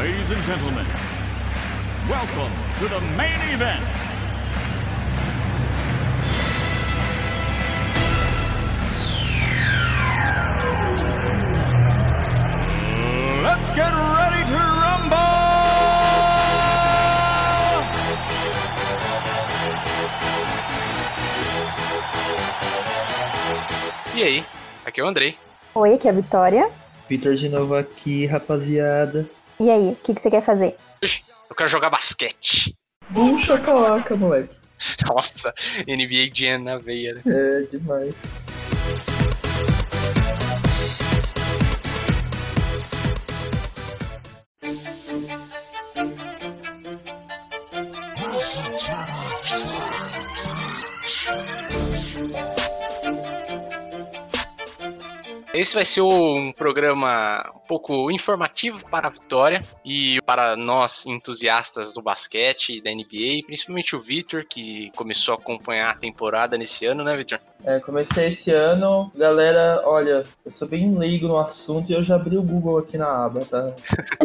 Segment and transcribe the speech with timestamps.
[0.00, 0.86] Ladies and gentlemen,
[2.08, 3.84] welcome to the main event.
[13.42, 15.18] Let's get ready to rumble!
[24.16, 24.44] E aí?
[24.86, 25.36] Aqui é o Andrei.
[25.74, 26.70] Oi, aqui é a Vitória.
[27.06, 29.28] Vitor de novo aqui, rapaziada.
[29.60, 30.74] E aí, o que, que você quer fazer?
[31.02, 32.74] Eu quero jogar basquete.
[33.10, 34.56] Bucha calaca, moleque.
[35.06, 35.52] Nossa,
[35.86, 37.22] NBA Jam na veia, né?
[37.26, 38.14] É demais.
[55.60, 61.92] Esse vai ser um programa um pouco informativo para a Vitória e para nós entusiastas
[61.92, 66.86] do basquete e da NBA, principalmente o Vitor, que começou a acompanhar a temporada nesse
[66.86, 67.38] ano, né, Vitor?
[67.62, 69.12] É, comecei esse ano.
[69.14, 72.96] Galera, olha, eu sou bem leigo no assunto e eu já abri o Google aqui
[72.96, 73.70] na aba, tá?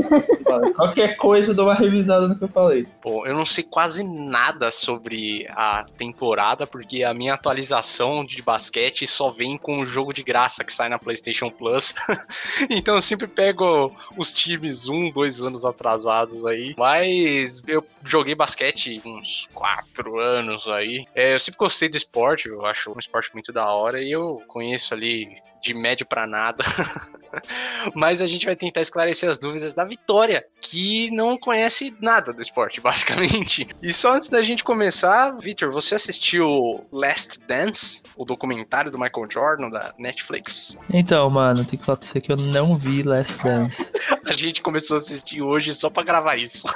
[0.74, 2.88] Qualquer coisa, eu dou uma revisada no que eu falei.
[3.04, 9.06] Bom, eu não sei quase nada sobre a temporada, porque a minha atualização de basquete
[9.06, 11.25] só vem com o jogo de graça que sai na PlayStation
[11.58, 11.94] Plus.
[12.70, 16.74] então eu sempre pego os times um, dois anos atrasados aí.
[16.78, 21.06] Mas eu joguei basquete uns quatro anos aí.
[21.16, 24.42] É, eu sempre gostei do esporte, eu acho um esporte muito da hora e eu
[24.48, 26.64] conheço ali de médio para nada.
[27.94, 32.42] Mas a gente vai tentar esclarecer as dúvidas da Vitória, que não conhece nada do
[32.42, 33.68] esporte, basicamente.
[33.82, 39.28] E só antes da gente começar, Victor, você assistiu Last Dance, o documentário do Michael
[39.30, 40.78] Jordan da Netflix?
[40.94, 43.92] Então, mano, tem que falar pra você que eu não vi Last Dance.
[44.26, 46.68] a gente começou a assistir hoje só pra gravar isso.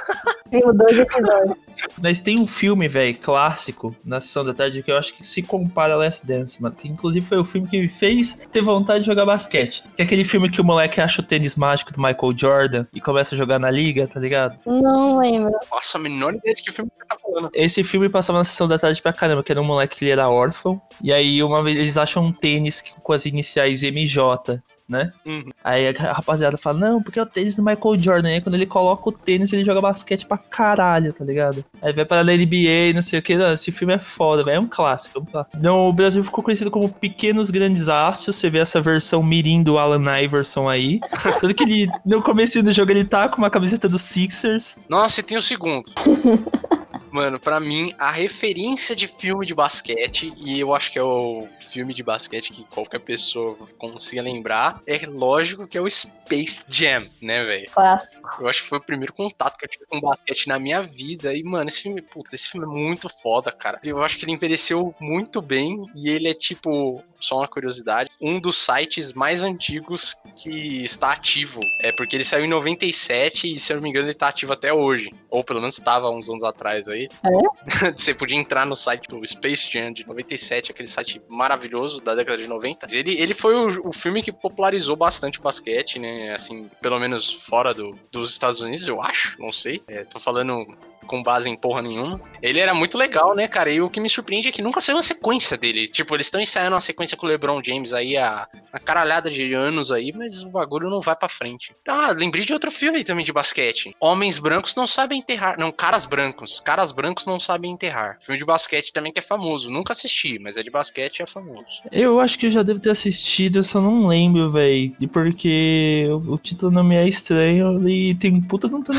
[0.50, 1.56] Viu dois episódios.
[2.02, 5.42] Mas tem um filme, velho, clássico, na sessão da tarde, que eu acho que se
[5.42, 6.74] compara a Last Dance, mano.
[6.74, 9.84] Que inclusive foi o filme que me fez ter vontade de jogar basquete.
[9.96, 13.00] Que é aquele filme que o moleque acha o tênis mágico do Michael Jordan e
[13.00, 14.58] começa a jogar na liga, tá ligado?
[14.66, 15.52] Não lembro.
[15.70, 17.50] Nossa, a menor ideia de que filme você tá falando.
[17.54, 20.12] Esse filme passava na sessão da tarde pra caramba, que era um moleque que ele
[20.12, 20.80] era órfão.
[21.02, 24.62] E aí, uma vez, eles acham um tênis com as iniciais MJ.
[24.88, 25.12] Né?
[25.24, 25.50] Uhum.
[25.62, 28.28] Aí a rapaziada fala, não, porque é o tênis do Michael Jordan.
[28.30, 31.64] Aí quando ele coloca o tênis, ele joga basquete pra caralho, tá ligado?
[31.82, 33.36] Aí vai para a NBA, não sei o que.
[33.36, 34.56] Não, esse filme é foda, velho.
[34.56, 35.26] É um clássico.
[35.60, 38.36] Não, o Brasil ficou conhecido como Pequenos Grandes Astros.
[38.36, 41.00] Você vê essa versão mirim do Alan Iverson aí.
[41.40, 44.76] Tanto que ele, no começo do jogo, ele tá com uma camiseta dos Sixers.
[44.88, 45.90] Nossa, e tem o segundo.
[47.10, 51.48] Mano, pra mim, a referência de filme de basquete, e eu acho que é o
[51.60, 57.06] filme de basquete que qualquer pessoa consiga lembrar, é lógico que é o Space Jam,
[57.20, 57.70] né, velho?
[57.70, 58.28] Clássico.
[58.40, 61.34] Eu acho que foi o primeiro contato que eu tive com basquete na minha vida.
[61.34, 63.80] E, mano, esse filme, puta, esse filme é muito foda, cara.
[63.84, 68.38] Eu acho que ele envelheceu muito bem e ele é tipo, só uma curiosidade, um
[68.38, 71.60] dos sites mais antigos que está ativo.
[71.82, 74.52] É porque ele saiu em 97 e, se eu não me engano, ele tá ativo
[74.52, 75.12] até hoje.
[75.28, 77.08] Ou pelo menos estava uns anos atrás aí.
[77.24, 77.92] É?
[77.96, 82.38] Você podia entrar no site do Space Jam de 97, aquele site maravilhoso da década
[82.38, 82.86] de 90.
[82.92, 86.34] Ele, ele foi o, o filme que popularizou bastante o basquete, né?
[86.34, 89.36] Assim, pelo menos fora do, dos Estados Unidos, eu acho.
[89.40, 89.82] Não sei.
[89.88, 90.66] É, tô falando
[91.06, 92.20] com base em porra nenhuma.
[92.40, 93.70] Ele era muito legal, né, cara?
[93.70, 95.88] E o que me surpreende é que nunca saiu uma sequência dele.
[95.88, 99.52] Tipo, eles estão ensaiando uma sequência com o LeBron James aí há a caralhada de
[99.52, 101.74] anos aí, mas o bagulho não vai pra frente.
[101.86, 103.94] Ah, lembrei de outro filme também de basquete.
[104.00, 105.58] Homens brancos não sabem enterrar.
[105.58, 106.60] Não, caras brancos.
[106.60, 108.18] Caras brancos não sabem enterrar.
[108.20, 109.70] Filme de basquete também que é famoso.
[109.70, 111.64] Nunca assisti, mas é de basquete e é famoso.
[111.90, 114.94] Eu acho que eu já devo ter assistido, eu só não lembro, velho.
[115.12, 118.82] Porque o, o título não me é estranho e tem um puta de um.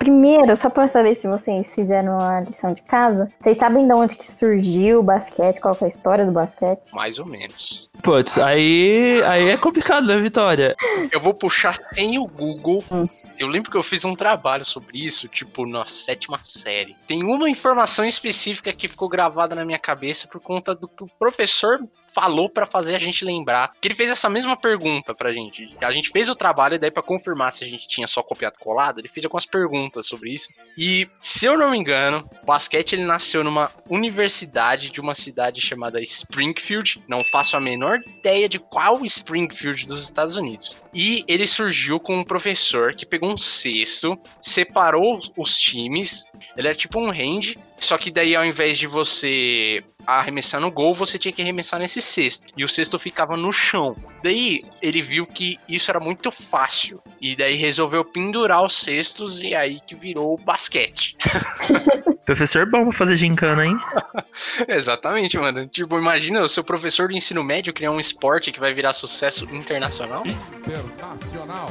[0.00, 4.14] Primeiro, só pra saber se vocês fizeram a lição de casa, vocês sabem de onde
[4.14, 6.90] que surgiu o basquete, qual que é a história do basquete?
[6.94, 7.90] Mais ou menos.
[8.02, 10.74] Putz, aí, aí é complicado, né, Vitória?
[11.12, 12.82] Eu vou puxar sem o Google.
[12.90, 13.06] Hum.
[13.38, 16.96] Eu lembro que eu fiz um trabalho sobre isso, tipo, na sétima série.
[17.06, 21.08] Tem uma informação específica que ficou gravada na minha cabeça por conta do que o
[21.18, 21.78] professor
[22.12, 23.72] falou pra fazer a gente lembrar.
[23.80, 25.76] Que ele fez essa mesma pergunta pra gente.
[25.80, 28.98] A gente fez o trabalho daí pra confirmar se a gente tinha só copiado colado,
[28.98, 30.48] ele fez algumas perguntas sobre isso.
[30.76, 35.60] E, se eu não me engano, o basquete ele nasceu numa universidade de uma cidade
[35.60, 37.02] chamada Springfield.
[37.08, 40.76] Não faço a menor ideia de qual Springfield dos Estados Unidos.
[40.92, 46.26] E ele surgiu com um professor que pegou um cesto, separou os times.
[46.56, 50.94] Ele era tipo um range, só que daí ao invés de você arremessar no gol,
[50.94, 52.52] você tinha que arremessar nesse cesto.
[52.56, 53.96] E o cesto ficava no chão.
[54.22, 57.00] Daí ele viu que isso era muito fácil.
[57.20, 61.16] E daí resolveu pendurar os cestos e aí que virou o basquete.
[62.24, 63.76] Professor bom pra fazer gincana, hein?
[64.68, 65.66] Exatamente, mano.
[65.66, 69.44] Tipo, imagina o seu professor do ensino médio criar um esporte que vai virar sucesso
[69.52, 70.22] internacional.
[70.26, 71.68] Internacional.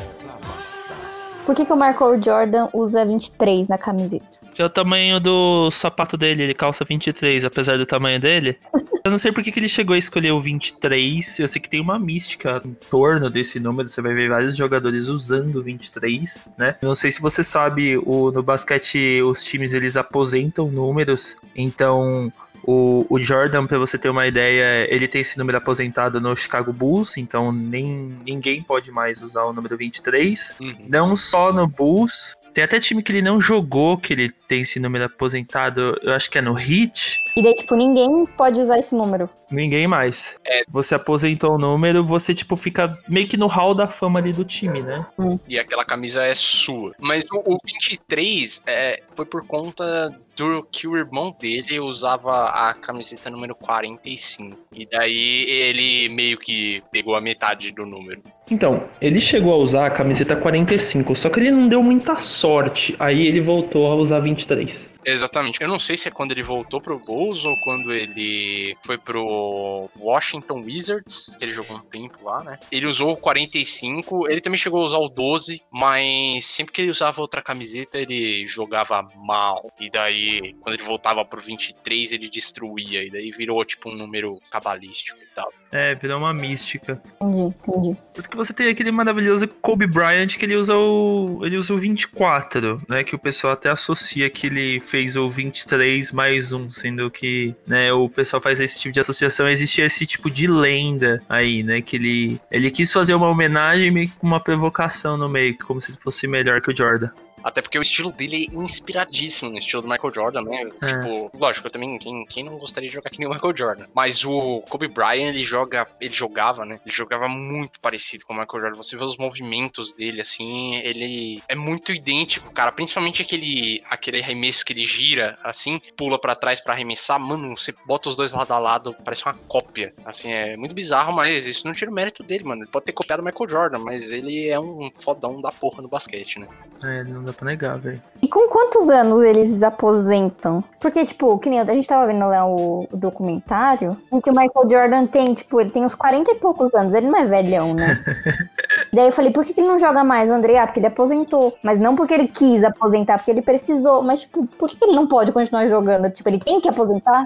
[1.46, 4.39] Por que, que o Michael Jordan usa 23 na camiseta?
[4.60, 8.58] Que é o tamanho do sapato dele, ele calça 23, apesar do tamanho dele.
[9.06, 11.40] Eu não sei por que, que ele chegou a escolher o 23.
[11.40, 13.88] Eu sei que tem uma mística em torno desse número.
[13.88, 16.76] Você vai ver vários jogadores usando o 23, né?
[16.82, 21.38] Eu não sei se você sabe, o, no basquete os times eles aposentam números.
[21.56, 22.30] Então
[22.64, 26.72] o, o Jordan, para você ter uma ideia, ele tem esse número aposentado no Chicago
[26.72, 30.56] Bulls, então nem, ninguém pode mais usar o número 23.
[30.62, 30.76] Uhum.
[30.88, 34.80] Não só no Bulls, tem até time que ele não jogou, que ele tem esse
[34.80, 37.16] número aposentado, eu acho que é no Heat.
[37.36, 39.30] E daí, tipo, ninguém pode usar esse número.
[39.52, 40.40] Ninguém mais.
[40.46, 40.62] É.
[40.70, 44.46] Você aposentou o número, você, tipo, fica meio que no hall da fama ali do
[44.46, 45.06] time, né?
[45.48, 46.94] E aquela camisa é sua.
[47.00, 52.74] Mas o, o 23 é, foi por conta do que o irmão dele usava a
[52.74, 54.58] camiseta número 45.
[54.72, 58.22] E daí ele meio que pegou a metade do número.
[58.52, 62.96] Então, ele chegou a usar a camiseta 45, só que ele não deu muita sorte.
[63.00, 64.90] Aí ele voltou a usar 23.
[65.06, 65.62] Exatamente.
[65.62, 69.90] Eu não sei se é quando ele voltou pro Bulls ou quando ele foi pro
[69.98, 72.60] Washington Wizards, que ele jogou um tempo lá, né?
[72.72, 76.92] Ele usou o 45, ele também chegou a usar o 12, mas sempre que ele
[76.92, 79.72] usava outra camiseta, ele jogava mal.
[79.80, 83.04] E daí, quando ele voltava pro 23, ele destruía.
[83.04, 85.52] E daí virou tipo um número cabalístico e tal.
[85.72, 87.02] É, virou uma mística.
[87.22, 87.98] Entendi, entendi.
[88.14, 91.42] Tanto que você tem aquele maravilhoso Kobe Bryant que ele usa o.
[91.44, 93.04] ele usa o 24, né?
[93.04, 97.94] Que o pessoal até associa que ele fez o 23 mais um, sendo que, né,
[97.94, 101.82] o pessoal faz esse tipo de associação, existe esse tipo de lenda aí, né?
[101.82, 102.42] Que ele.
[102.52, 106.00] Ele quis fazer uma homenagem meio que com uma provocação no meio, como se ele
[106.02, 107.10] fosse melhor que o Jordan.
[107.44, 110.70] Até porque o estilo dele é inspiradíssimo no estilo do Michael Jordan, né?
[110.82, 110.88] É.
[110.88, 113.86] Tipo, lógico, eu também, quem, quem não gostaria de jogar que nem o Michael Jordan?
[113.94, 116.80] Mas o Kobe Bryant, ele joga, ele jogava, né?
[116.86, 118.78] Ele jogava muito parecido com o Michael Jordan.
[118.78, 122.72] Você vê os movimentos dele, assim, ele é muito idêntico, cara.
[122.72, 127.20] Principalmente aquele, aquele arremesso que ele gira, assim, pula pra trás pra arremessar.
[127.20, 129.94] Mano, você bota os dois lado a lado, parece uma cópia.
[130.06, 132.64] Assim, é muito bizarro, mas isso não tira o mérito dele, mano.
[132.64, 135.88] Ele pode ter copiado o Michael Jordan, mas ele é um fodão da porra no
[135.88, 136.48] basquete, né?
[136.84, 138.02] É, não dá pra negar, velho.
[138.22, 140.64] E com quantos anos eles aposentam?
[140.80, 144.34] Porque, tipo, que nem a gente tava vendo lá o, o documentário, em que o
[144.34, 147.74] Michael Jordan tem, tipo, ele tem uns 40 e poucos anos, ele não é velhão,
[147.74, 148.04] né?
[148.92, 150.58] Daí eu falei, por que, que ele não joga mais o André?
[150.58, 151.58] Ah, porque ele aposentou.
[151.64, 154.02] Mas não porque ele quis aposentar, porque ele precisou.
[154.02, 156.10] Mas, tipo, por que que ele não pode continuar jogando?
[156.12, 157.26] Tipo, ele tem que aposentar?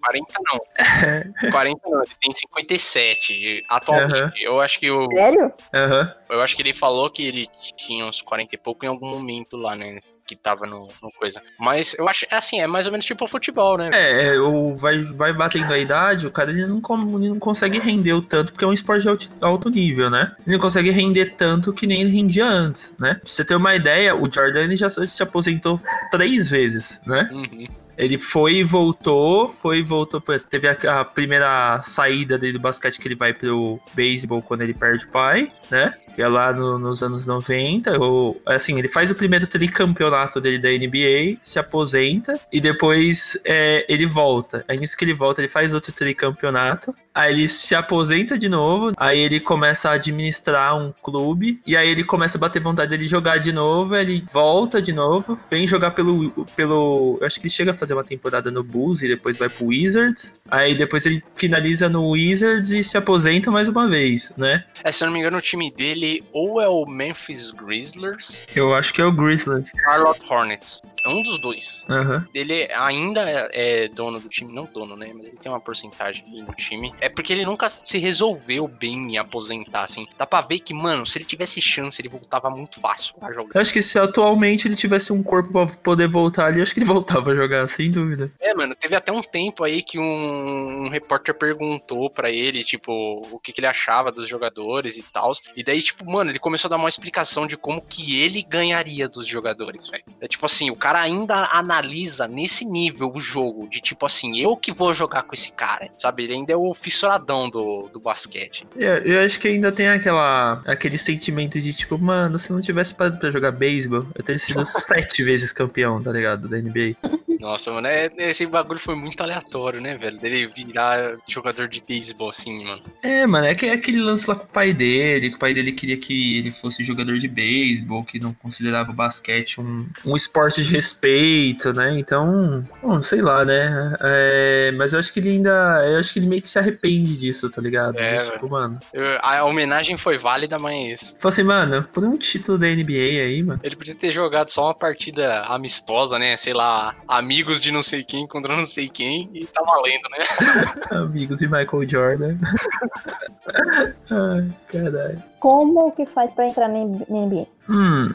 [0.00, 1.50] 40 não.
[1.50, 3.32] 40 não, ele tem 57.
[3.32, 5.06] E Atualmente, eu acho que o.
[5.12, 5.52] Sério?
[5.72, 6.14] Aham.
[6.30, 9.56] Eu acho que ele falou que ele tinha uns 40 e pouco em algum momento
[9.56, 9.98] lá, né?
[10.26, 11.40] Que tava no, no coisa.
[11.58, 13.90] Mas eu acho, assim, é mais ou menos tipo o futebol, né?
[13.92, 16.80] É, é, o, vai, vai batendo a idade, o cara ele não,
[17.16, 20.34] ele não consegue render o tanto, porque é um esporte de alto nível, né?
[20.46, 23.14] Ele não consegue render tanto que nem ele rendia antes, né?
[23.14, 25.80] Pra você ter uma ideia, o Jordan ele já se aposentou
[26.10, 27.28] três vezes, né?
[27.32, 27.66] Uhum.
[27.96, 30.22] Ele foi e voltou, foi e voltou.
[30.50, 34.74] Teve a, a primeira saída dele do basquete que ele vai pro beisebol quando ele
[34.74, 35.94] perde o pai, né?
[36.14, 37.98] Que é lá no- nos anos 90.
[38.00, 43.84] Ou, assim, ele faz o primeiro tricampeonato dele da NBA, se aposenta e depois é,
[43.88, 44.64] ele volta.
[44.66, 46.94] Aí nisso que ele volta, ele faz outro tricampeonato.
[47.14, 48.92] Aí ele se aposenta de novo.
[48.96, 51.60] Aí ele começa a administrar um clube.
[51.66, 53.94] E aí ele começa a bater vontade de jogar de novo.
[53.96, 55.38] Ele volta de novo.
[55.50, 56.30] Vem jogar pelo.
[56.54, 59.48] pelo eu acho que ele chega a fazer uma temporada no Bulls e depois vai
[59.48, 60.34] pro Wizards.
[60.50, 64.64] Aí depois ele finaliza no Wizards e se aposenta mais uma vez, né?
[64.84, 68.74] É, se eu não me engano, o time dele ou é o Memphis Grizzlies, Eu
[68.74, 69.70] acho que é o Grizzlies.
[69.82, 70.80] Charlotte Hornets.
[71.04, 71.84] É um dos dois.
[71.88, 72.26] Aham.
[72.34, 73.20] Ele ainda
[73.52, 75.10] é dono do time, não dono, né?
[75.14, 76.92] Mas ele tem uma porcentagem no time.
[77.00, 80.06] É porque ele nunca se resolveu bem em aposentar, assim.
[80.18, 83.50] Dá pra ver que, mano, se ele tivesse chance, ele voltava muito fácil a jogar.
[83.54, 86.80] Eu acho que se atualmente ele tivesse um corpo pra poder voltar ali, acho que
[86.80, 88.32] ele voltava a jogar, sem dúvida.
[88.40, 92.92] É, mano, teve até um tempo aí que um, um repórter perguntou pra ele, tipo,
[93.30, 95.30] o que, que ele achava dos jogadores e tal.
[95.56, 99.08] E daí, tipo, mano, ele começou a dar uma explicação de como que ele ganharia
[99.08, 100.04] dos jogadores, velho.
[100.20, 104.56] É tipo assim, o cara ainda analisa nesse nível o jogo, de tipo assim, eu
[104.56, 106.24] que vou jogar com esse cara, sabe?
[106.24, 108.66] Ele ainda é o fissuradão do, do basquete.
[108.76, 112.62] Eu, eu acho que ainda tem aquela, aquele sentimento de tipo, mano, se eu não
[112.62, 116.48] tivesse parado pra jogar beisebol, eu teria sido sete vezes campeão, tá ligado?
[116.48, 116.96] Da NBA.
[117.40, 120.16] Nossa, mano, é- esse bagulho foi muito aleatório, né, velho?
[120.16, 122.82] dele virar jogador de beisebol, assim, mano.
[123.02, 125.52] É, mano, é, que, é aquele lance lá com o pai dele, que o pai
[125.52, 130.16] dele queria que ele fosse jogador de beisebol, que não considerava o basquete um, um
[130.16, 131.98] esporte de respeito, né?
[131.98, 133.94] Então, bom, sei lá, né?
[134.00, 135.84] É, mas eu acho que ele ainda.
[135.86, 137.98] Eu acho que ele meio que se arrepende disso, tá ligado?
[137.98, 138.78] É, tipo, mano.
[138.92, 143.42] Eu- a homenagem foi válida, mas Fala assim, mano, por um título da NBA aí,
[143.42, 143.60] mano.
[143.62, 146.36] ele podia ter jogado só uma partida amistosa, né?
[146.36, 150.24] Sei lá, amigos de não sei quem contra não sei quem e tá valendo, né?
[150.92, 152.36] Amigos de Michael Jordan.
[154.10, 155.22] Ai, caralho.
[155.38, 157.46] Como que faz pra entrar na NBA?
[157.68, 158.12] Hum.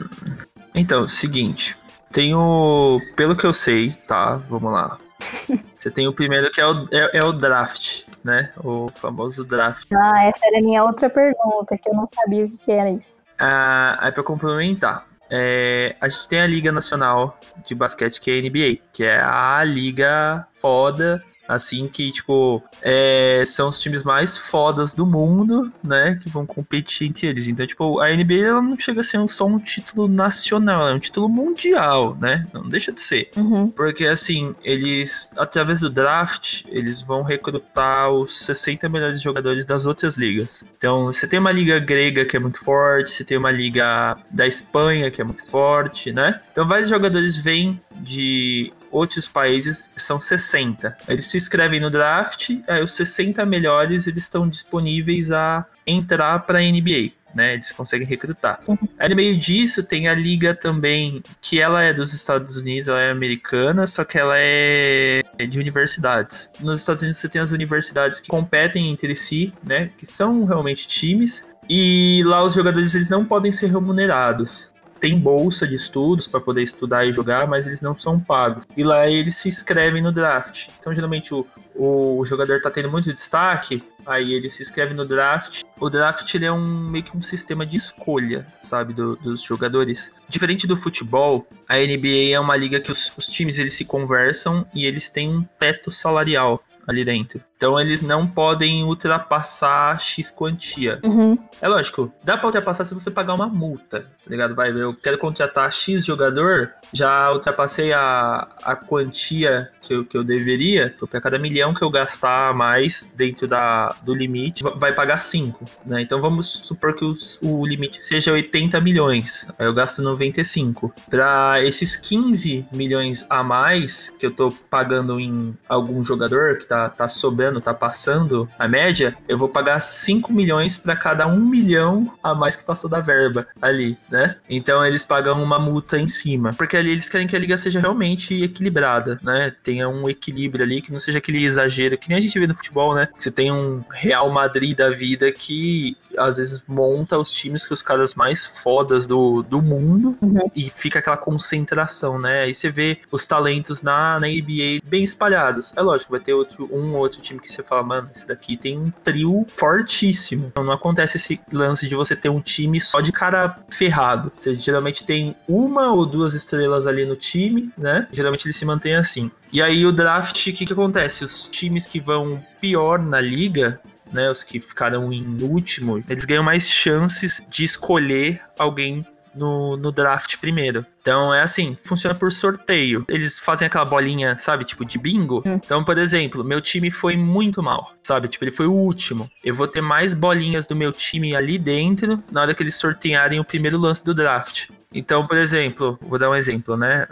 [0.74, 1.76] Então, seguinte.
[2.10, 3.00] Tem o.
[3.16, 4.36] Pelo que eu sei, tá?
[4.48, 4.98] Vamos lá.
[5.76, 8.52] Você tem o primeiro que é o, é, é o draft, né?
[8.62, 9.86] O famoso draft.
[9.92, 12.90] Ah, essa era a minha outra pergunta, que eu não sabia o que, que era
[12.90, 13.22] isso.
[13.38, 15.06] Ah, aí pra complementar.
[15.30, 19.20] é, a gente tem a Liga Nacional de Basquete, que é a NBA, que é
[19.20, 26.18] a liga foda, assim, que, tipo, é, são os times mais fodas do mundo, né,
[26.22, 27.48] que vão competir entre eles.
[27.48, 30.94] Então, tipo, a NBA ela não chega a ser um- só um título nacional, é
[30.94, 33.30] um título mundial, né, não deixa de ser.
[33.36, 33.68] Uhum.
[33.70, 40.16] Porque, assim, eles, através do draft, eles vão recrutar os 60 melhores jogadores das outras
[40.16, 40.64] ligas.
[40.76, 44.46] Então, você tem uma liga grega que é muito forte, você tem uma liga da
[44.46, 46.40] Espanha que é muito forte, né?
[46.50, 50.96] Então, vários jogadores vêm de outros países, são 60.
[51.08, 56.58] Eles se inscrevem no draft, aí os 60 melhores, eles estão disponíveis a entrar para
[56.58, 57.12] a NBA.
[57.34, 58.60] Né, eles conseguem recrutar.
[58.98, 63.02] Aí no meio disso tem a liga também, que ela é dos Estados Unidos, ela
[63.02, 66.50] é americana, só que ela é de universidades.
[66.60, 70.86] Nos Estados Unidos você tem as universidades que competem entre si, né, que são realmente
[70.86, 74.71] times, e lá os jogadores eles não podem ser remunerados.
[75.02, 78.64] Tem bolsa de estudos para poder estudar e jogar, mas eles não são pagos.
[78.76, 80.68] E lá eles se inscrevem no draft.
[80.78, 81.44] Então, geralmente, o,
[81.74, 85.62] o jogador tá tendo muito destaque, aí ele se inscreve no draft.
[85.80, 90.12] O draft ele é um meio que um sistema de escolha, sabe, do- dos jogadores.
[90.28, 94.64] Diferente do futebol, a NBA é uma liga que os, os times eles se conversam
[94.72, 97.40] e eles têm um teto salarial ali dentro.
[97.62, 100.98] Então eles não podem ultrapassar X quantia.
[101.04, 101.38] Uhum.
[101.60, 104.52] É lógico, dá pra ultrapassar se você pagar uma multa, tá ligado?
[104.52, 110.24] Vai, eu quero contratar X jogador, já ultrapassei a, a quantia que eu, que eu
[110.24, 114.92] deveria, pra cada milhão que eu gastar a mais dentro da, do limite, va- vai
[114.92, 116.02] pagar 5, né?
[116.02, 120.92] Então vamos supor que os- o limite seja 80 milhões, aí eu gasto 95.
[121.08, 126.88] Pra esses 15 milhões a mais que eu tô pagando em algum jogador que tá,
[126.88, 132.12] tá sobrando, tá passando a média, eu vou pagar 5 milhões para cada 1 milhão
[132.22, 134.36] a mais que passou da verba ali, né?
[134.48, 136.52] Então eles pagam uma multa em cima.
[136.52, 139.52] Porque ali eles querem que a liga seja realmente equilibrada, né?
[139.62, 142.54] Tenha um equilíbrio ali, que não seja aquele exagero, que nem a gente vê no
[142.54, 143.08] futebol, né?
[143.18, 147.82] Você tem um Real Madrid da vida que às vezes monta os times que os
[147.82, 150.50] caras mais fodas do, do mundo Uhum.
[150.54, 152.42] e fica aquela concentração, né?
[152.42, 155.72] Aí você vê os talentos na, na NBA bem espalhados.
[155.76, 158.56] É lógico, vai ter outro, um ou outro time que você fala, mano, esse daqui
[158.56, 160.46] tem um trio fortíssimo.
[160.46, 164.32] Então não acontece esse lance de você ter um time só de cara ferrado.
[164.36, 168.08] Você geralmente tem uma ou duas estrelas ali no time, né?
[168.12, 169.30] Geralmente ele se mantém assim.
[169.52, 171.24] E aí o draft, o que, que acontece?
[171.24, 173.80] Os times que vão pior na liga,
[174.12, 179.90] né, os que ficaram em último, eles ganham mais chances de escolher alguém no, no
[179.92, 180.84] draft primeiro.
[181.00, 183.04] Então é assim, funciona por sorteio.
[183.08, 185.42] Eles fazem aquela bolinha, sabe, tipo de bingo.
[185.44, 185.60] Hum.
[185.64, 188.28] Então, por exemplo, meu time foi muito mal, sabe?
[188.28, 189.30] Tipo, ele foi o último.
[189.44, 193.40] Eu vou ter mais bolinhas do meu time ali dentro na hora que eles sortearem
[193.40, 194.68] o primeiro lance do draft.
[194.94, 197.06] Então, por exemplo, vou dar um exemplo, né?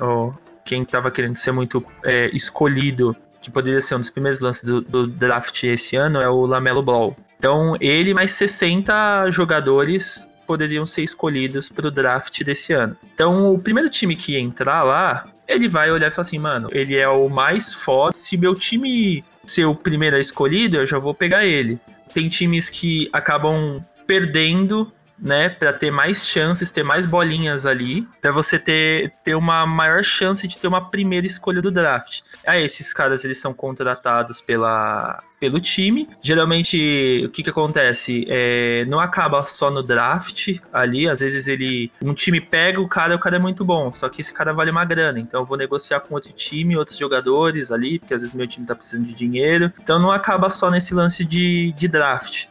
[0.64, 4.80] Quem tava querendo ser muito é, escolhido, que poderia ser um dos primeiros lances do,
[4.80, 7.16] do draft esse ano, é o Lamelo Ball.
[7.38, 12.96] Então, ele mais 60 jogadores poderiam ser escolhidos para o draft desse ano.
[13.14, 16.96] Então, o primeiro time que entrar lá, ele vai olhar e falar assim, mano, ele
[16.96, 18.12] é o mais foda.
[18.12, 21.78] Se meu time ser o primeiro a escolhido, eu já vou pegar ele.
[22.12, 28.32] Tem times que acabam perdendo né, para ter mais chances, ter mais bolinhas ali, para
[28.32, 32.22] você ter, ter uma maior chance de ter uma primeira escolha do draft.
[32.44, 36.08] Aí esses caras eles são contratados pela pelo time.
[36.20, 38.26] Geralmente, o que que acontece?
[38.28, 43.16] É, não acaba só no draft ali, às vezes ele um time pega o cara,
[43.16, 45.56] o cara é muito bom, só que esse cara vale uma grana, então eu vou
[45.56, 49.14] negociar com outro time, outros jogadores ali, porque às vezes meu time tá precisando de
[49.14, 49.72] dinheiro.
[49.82, 52.46] Então não acaba só nesse lance de, de draft.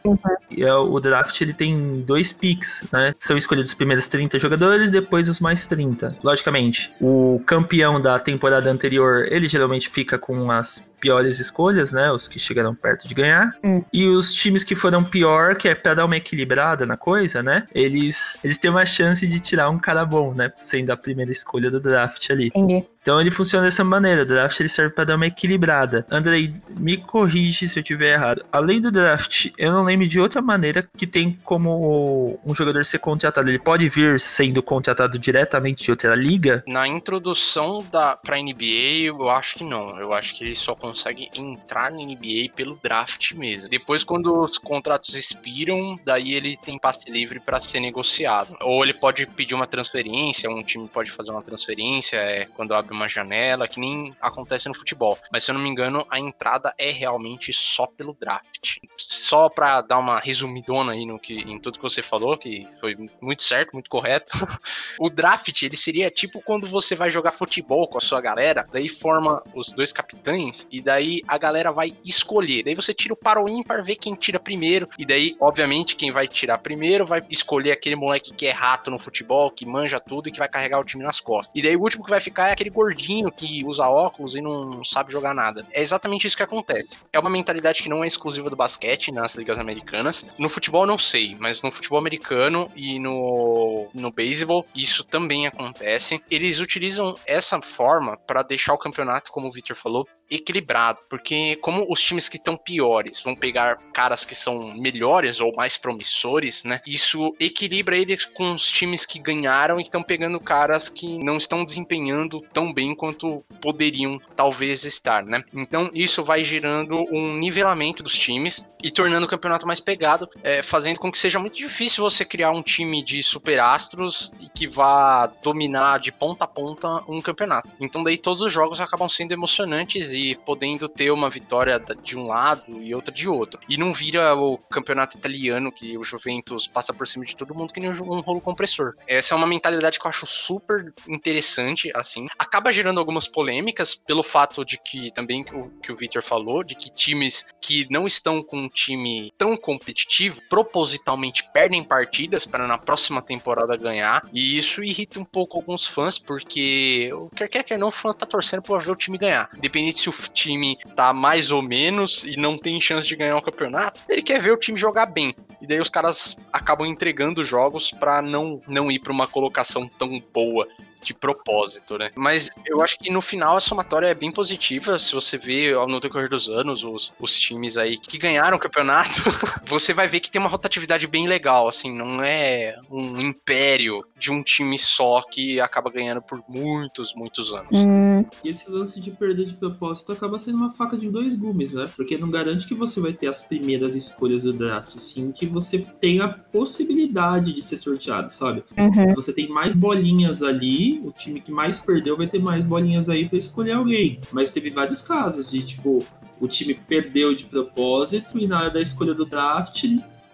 [0.50, 3.12] E é, o draft ele tem dois picks, né?
[3.18, 6.16] São escolhidos os primeiros 30 jogadores, depois os mais 30.
[6.22, 12.12] Logicamente, o campeão da temporada anterior, ele geralmente fica com as piores escolhas, né?
[12.12, 13.56] Os que chegaram perto de ganhar.
[13.64, 13.82] Hum.
[13.92, 17.66] E os times que foram pior, que é pra dar uma equilibrada na coisa, né?
[17.74, 20.52] Eles, eles têm uma chance de tirar um cara bom, né?
[20.58, 22.46] Sendo a primeira escolha do draft ali.
[22.48, 22.84] Entendi.
[23.02, 24.22] Então ele funciona dessa maneira.
[24.22, 26.06] O draft ele serve para dar uma equilibrada.
[26.10, 28.44] Andrei, me corrige se eu tiver errado.
[28.52, 32.98] Além do draft, eu não lembro de outra maneira que tem como um jogador ser
[32.98, 33.48] contratado.
[33.48, 36.62] Ele pode vir sendo contratado diretamente de outra liga.
[36.66, 39.98] Na introdução da pra NBA, eu acho que não.
[39.98, 43.70] Eu acho que ele só consegue entrar na NBA pelo draft mesmo.
[43.70, 48.56] Depois, quando os contratos expiram, daí ele tem passe livre para ser negociado.
[48.60, 52.89] Ou ele pode pedir uma transferência, um time pode fazer uma transferência, é quando abre
[52.92, 55.18] uma janela, que nem acontece no futebol.
[55.32, 58.49] Mas se eu não me engano, a entrada é realmente só pelo draft.
[58.96, 62.96] Só pra dar uma resumidona aí no que, em tudo que você falou, que foi
[63.20, 64.32] muito certo, muito correto.
[64.98, 68.88] o draft, ele seria tipo quando você vai jogar futebol com a sua galera, daí
[68.88, 72.62] forma os dois capitães, e daí a galera vai escolher.
[72.62, 76.10] Daí você tira o para o ímpar, ver quem tira primeiro, e daí, obviamente, quem
[76.10, 80.28] vai tirar primeiro vai escolher aquele moleque que é rato no futebol, que manja tudo
[80.28, 81.52] e que vai carregar o time nas costas.
[81.56, 84.84] E daí o último que vai ficar é aquele gordinho que usa óculos e não
[84.84, 85.66] sabe jogar nada.
[85.72, 86.98] É exatamente isso que acontece.
[87.12, 90.26] É uma mentalidade que não é exclusiva do basquete nas ligas americanas.
[90.36, 96.20] No futebol não sei, mas no futebol americano e no, no beisebol isso também acontece.
[96.30, 101.86] Eles utilizam essa forma para deixar o campeonato, como o Victor falou, equilibrado, porque como
[101.90, 106.80] os times que estão piores vão pegar caras que são melhores ou mais promissores, né?
[106.86, 111.64] Isso equilibra eles com os times que ganharam e estão pegando caras que não estão
[111.64, 115.42] desempenhando tão bem quanto poderiam talvez estar, né?
[115.52, 118.39] Então isso vai gerando um nivelamento dos times
[118.82, 122.50] e tornando o campeonato mais pegado, é, fazendo com que seja muito difícil você criar
[122.50, 127.68] um time de superastros e que vá dominar de ponta a ponta um campeonato.
[127.80, 132.26] Então daí todos os jogos acabam sendo emocionantes e podendo ter uma vitória de um
[132.26, 133.60] lado e outra de outro.
[133.68, 137.72] E não vira o campeonato italiano que o Juventus passa por cima de todo mundo
[137.72, 138.94] que nem um rolo compressor.
[139.06, 142.26] Essa é uma mentalidade que eu acho super interessante, assim.
[142.38, 146.74] Acaba gerando algumas polêmicas pelo fato de que também o que o Victor falou, de
[146.74, 152.78] que times que não estão com um time tão competitivo propositalmente perdem partidas para na
[152.78, 154.28] próxima temporada ganhar.
[154.32, 158.26] E isso irrita um pouco alguns fãs, porque quer quer quer não, o fã tá
[158.26, 159.50] torcendo para ver o time ganhar.
[159.56, 163.42] Independente se o time tá mais ou menos e não tem chance de ganhar o
[163.42, 165.34] campeonato, ele quer ver o time jogar bem.
[165.60, 170.22] E daí os caras acabam entregando jogos para não, não ir para uma colocação tão
[170.32, 170.66] boa
[171.02, 172.10] de propósito, né?
[172.14, 174.98] Mas eu acho que no final a somatória é bem positiva.
[174.98, 179.22] Se você vê no decorrer dos anos os, os times aí que ganharam o campeonato,
[179.66, 184.30] você vai ver que tem uma rotatividade bem legal, assim, não é um império de
[184.30, 187.68] um time só que acaba ganhando por muitos, muitos anos.
[187.72, 191.72] Hum, E esse lance de perder de propósito acaba sendo uma faca de dois gumes,
[191.72, 191.86] né?
[191.96, 195.78] Porque não garante que você vai ter as primeiras escolhas do draft, sim, que você
[196.00, 198.62] tem a possibilidade de ser sorteado, sabe?
[198.76, 199.14] uhum.
[199.14, 203.28] Você tem mais bolinhas ali, o time que mais perdeu vai ter mais bolinhas aí
[203.28, 204.20] pra escolher alguém.
[204.32, 206.04] Mas teve vários casos de, tipo,
[206.40, 209.84] o time perdeu de propósito e na hora da escolha do draft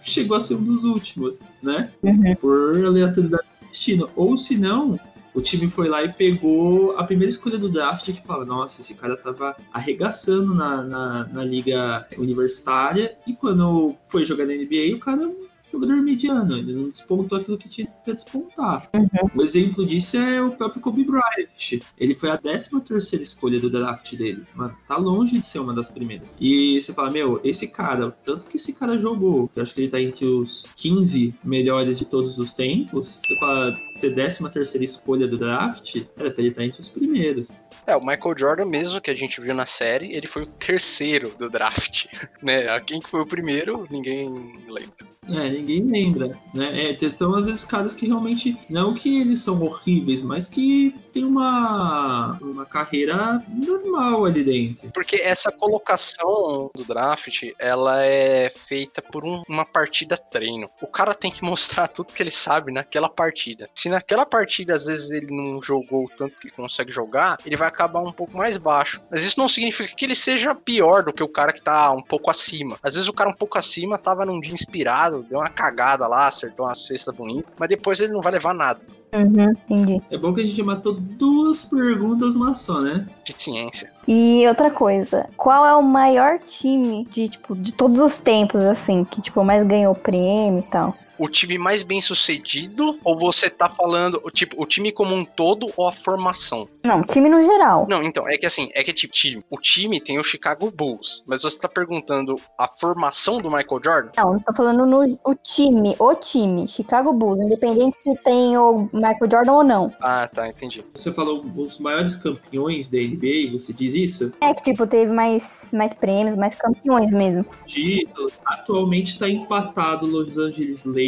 [0.02, 1.90] chegou a ser um dos últimos, né?
[2.02, 2.34] Uhum.
[2.36, 4.08] Por aleatoriedade do destino.
[4.14, 4.98] Ou se não,
[5.34, 8.94] o time foi lá e pegou a primeira escolha do draft que fala, nossa, esse
[8.94, 14.98] cara tava arregaçando na, na, na liga universitária e quando foi jogar na NBA, o
[14.98, 15.30] cara
[15.76, 18.88] jogador mediano, ele não despontou aquilo que tinha que despontar.
[18.94, 19.08] Uhum.
[19.34, 21.82] Um exemplo disso é o próprio Kobe Bryant.
[21.98, 24.42] Ele foi a 13 terceira escolha do draft dele.
[24.54, 26.32] Mano, tá longe de ser uma das primeiras.
[26.40, 29.74] E você fala, meu, esse cara, o tanto que esse cara jogou, que eu acho
[29.74, 34.50] que ele tá entre os 15 melhores de todos os tempos, você fala, ser 13
[34.50, 37.60] terceira escolha do draft, era pra ele estar entre os primeiros.
[37.86, 41.32] É, o Michael Jordan mesmo, que a gente viu na série, ele foi o terceiro
[41.38, 42.06] do draft,
[42.42, 42.80] né?
[42.80, 44.28] Quem que foi o primeiro, ninguém
[44.68, 45.15] lembra.
[45.28, 46.92] É, ninguém lembra, né?
[46.92, 51.24] É, são às vezes caras que realmente, não que eles são horríveis, mas que tem
[51.24, 54.90] uma, uma carreira normal ali dentro.
[54.92, 60.68] Porque essa colocação do draft, ela é feita por um- uma partida treino.
[60.82, 63.68] O cara tem que mostrar tudo que ele sabe naquela partida.
[63.74, 67.56] Se naquela partida, às vezes, ele não jogou o tanto que ele consegue jogar, ele
[67.56, 69.00] vai acabar um pouco mais baixo.
[69.10, 72.02] Mas isso não significa que ele seja pior do que o cara que tá um
[72.02, 72.76] pouco acima.
[72.82, 76.26] Às vezes o cara um pouco acima tava num dia inspirado, deu uma cagada lá,
[76.26, 78.80] acertou uma cesta bonita, mas depois ele não vai levar nada
[79.14, 80.02] Uhum, entendi.
[80.10, 83.06] É bom que a gente matou duas perguntas numa só, né?
[83.24, 83.90] de ciência.
[84.06, 89.04] E outra coisa, qual é o maior time de, tipo, de todos os tempos, assim,
[89.04, 90.94] que, tipo, mais ganhou prêmio e tal?
[91.18, 95.24] O time mais bem sucedido ou você tá falando, o tipo, o time como um
[95.24, 96.68] todo ou a formação?
[96.84, 97.86] Não, time no geral.
[97.88, 101.22] Não, então, é que assim, é que tipo, time, o time tem o Chicago Bulls,
[101.26, 104.10] mas você tá perguntando a formação do Michael Jordan?
[104.16, 109.30] Não, tô falando no o time, o time, Chicago Bulls, independente se tem o Michael
[109.30, 109.92] Jordan ou não.
[110.00, 110.84] Ah, tá, entendi.
[110.94, 114.32] Você falou os maiores campeões da NBA, você diz isso?
[114.40, 117.44] É que, tipo, teve mais, mais prêmios, mais campeões mesmo.
[117.66, 118.32] Títulos.
[118.44, 121.05] Atualmente está empatado Los Angeles Lakers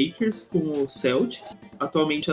[0.53, 1.55] com o Celtics.
[1.79, 2.29] Atualmente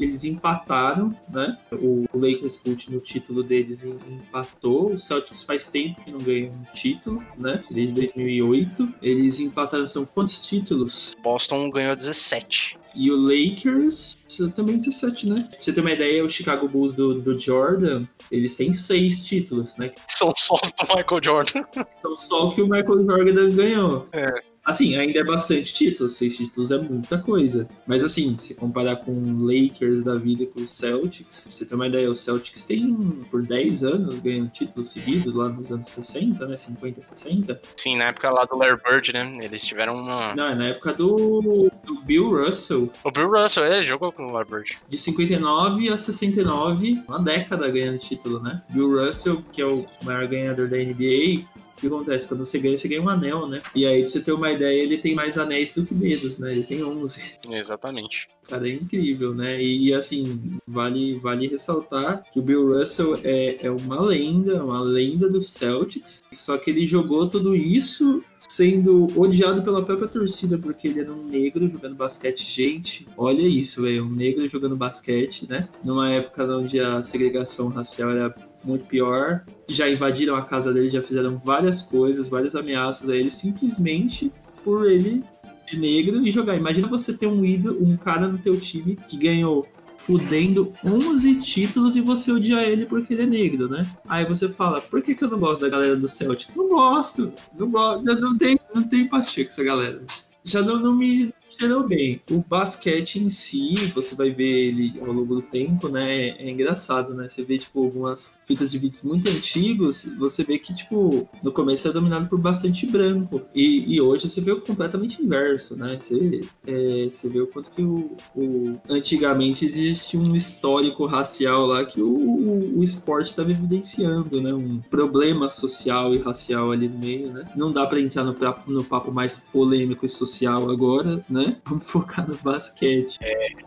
[0.00, 1.58] eles empataram, né?
[1.72, 4.92] O Lakers, o último título deles, em- empatou.
[4.92, 7.62] O Celtics faz tempo que não ganha um título, né?
[7.70, 8.88] Desde 2008.
[9.02, 11.14] Eles empataram, são quantos títulos?
[11.22, 12.78] Boston ganhou 17.
[12.94, 14.16] E o Lakers
[14.54, 15.46] também 17, né?
[15.48, 19.76] Pra você ter uma ideia, o Chicago Bulls do, do Jordan, eles têm seis títulos,
[19.76, 19.92] né?
[20.08, 21.62] São só os do Michael Jordan.
[22.02, 24.08] São só o que o Michael Jordan ganhou.
[24.12, 24.26] É.
[24.64, 27.68] Assim, ainda é bastante títulos, seis títulos é muita coisa.
[27.86, 31.74] Mas assim, se comparar com o Lakers da vida com o Celtics, pra você ter
[31.74, 32.94] uma ideia, o Celtics tem
[33.30, 36.56] por 10 anos ganhando título seguido lá nos anos 60, né?
[36.56, 37.60] 50, 60.
[37.76, 39.38] Sim, na época lá do Larry Bird, né?
[39.42, 40.34] Eles tiveram uma.
[40.34, 44.32] Não, é na época do, do Bill Russell, O Bill Russell, ele jogou com o
[44.32, 44.78] Larry Bird.
[44.88, 48.62] de 59 a 69, uma década ganhando título, né?
[48.68, 51.44] Bill Russell, que é o maior ganhador da NBA,
[51.80, 52.28] o que acontece?
[52.28, 53.62] Quando você ganha, você ganha um anel, né?
[53.74, 56.52] E aí, pra você ter uma ideia, ele tem mais anéis do que dedos, né?
[56.52, 57.38] Ele tem 11.
[57.50, 58.28] Exatamente.
[58.46, 59.62] Cara, é incrível, né?
[59.62, 64.80] E, e, assim, vale, vale ressaltar que o Bill Russell é, é uma lenda, uma
[64.80, 66.22] lenda do Celtics.
[66.32, 71.24] Só que ele jogou tudo isso sendo odiado pela própria torcida, porque ele era um
[71.24, 72.44] negro jogando basquete.
[72.44, 74.04] Gente, olha isso, velho.
[74.04, 75.68] Um negro jogando basquete, né?
[75.84, 78.34] Numa época onde a segregação racial era
[78.64, 79.44] muito pior.
[79.68, 84.32] Já invadiram a casa dele, já fizeram várias coisas, várias ameaças a ele, simplesmente
[84.64, 85.24] por ele
[85.68, 86.56] ser negro e jogar.
[86.56, 91.94] Imagina você ter um ídolo, um cara no teu time que ganhou fudendo 11 títulos
[91.94, 93.86] e você odiar ele porque ele é negro, né?
[94.08, 96.54] Aí você fala, por que, que eu não gosto da galera do Celtics?
[96.54, 100.02] Não gosto, não gosto, não tem, não tem empatia com essa galera.
[100.42, 101.29] Já não, não me
[101.60, 102.22] cheirou bem.
[102.30, 106.28] O basquete em si, você vai ver ele ao longo do tempo, né?
[106.30, 107.28] É, engraçado, né?
[107.28, 111.86] Você vê, tipo, algumas fitas de vídeos muito antigos, você vê que, tipo, no começo
[111.86, 113.42] é dominado por bastante branco.
[113.54, 115.98] E, e hoje você vê o completamente inverso, né?
[116.00, 121.84] Você, é, você vê o quanto que o, o- antigamente existe um histórico racial lá
[121.84, 124.52] que o, o, o esporte estava evidenciando, né?
[124.54, 127.44] Um problema social e racial ali no meio, né?
[127.54, 128.34] Não dá pra entrar no,
[128.66, 131.49] no papo mais polêmico e social agora, né?
[131.64, 133.18] Vamos focar no basquete.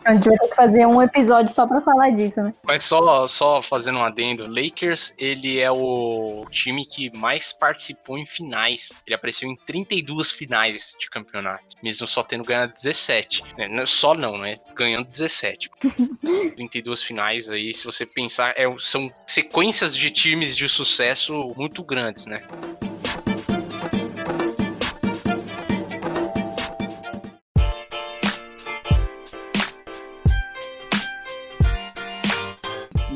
[0.04, 2.54] A gente vai ter que fazer um episódio só pra falar disso, né?
[2.64, 8.26] Mas só, só fazendo um adendo, Lakers, ele é o time que mais participou em
[8.26, 8.92] finais.
[9.06, 13.42] Ele apareceu em 32 finais de campeonato, mesmo só tendo ganhado 17.
[13.56, 13.68] né?
[13.68, 14.58] Não- Só não, né?
[14.74, 15.70] Ganhando 17.
[16.56, 22.26] 32 finais aí, se você pensar, é- são sequências de times de sucesso muito grandes,
[22.26, 22.40] né?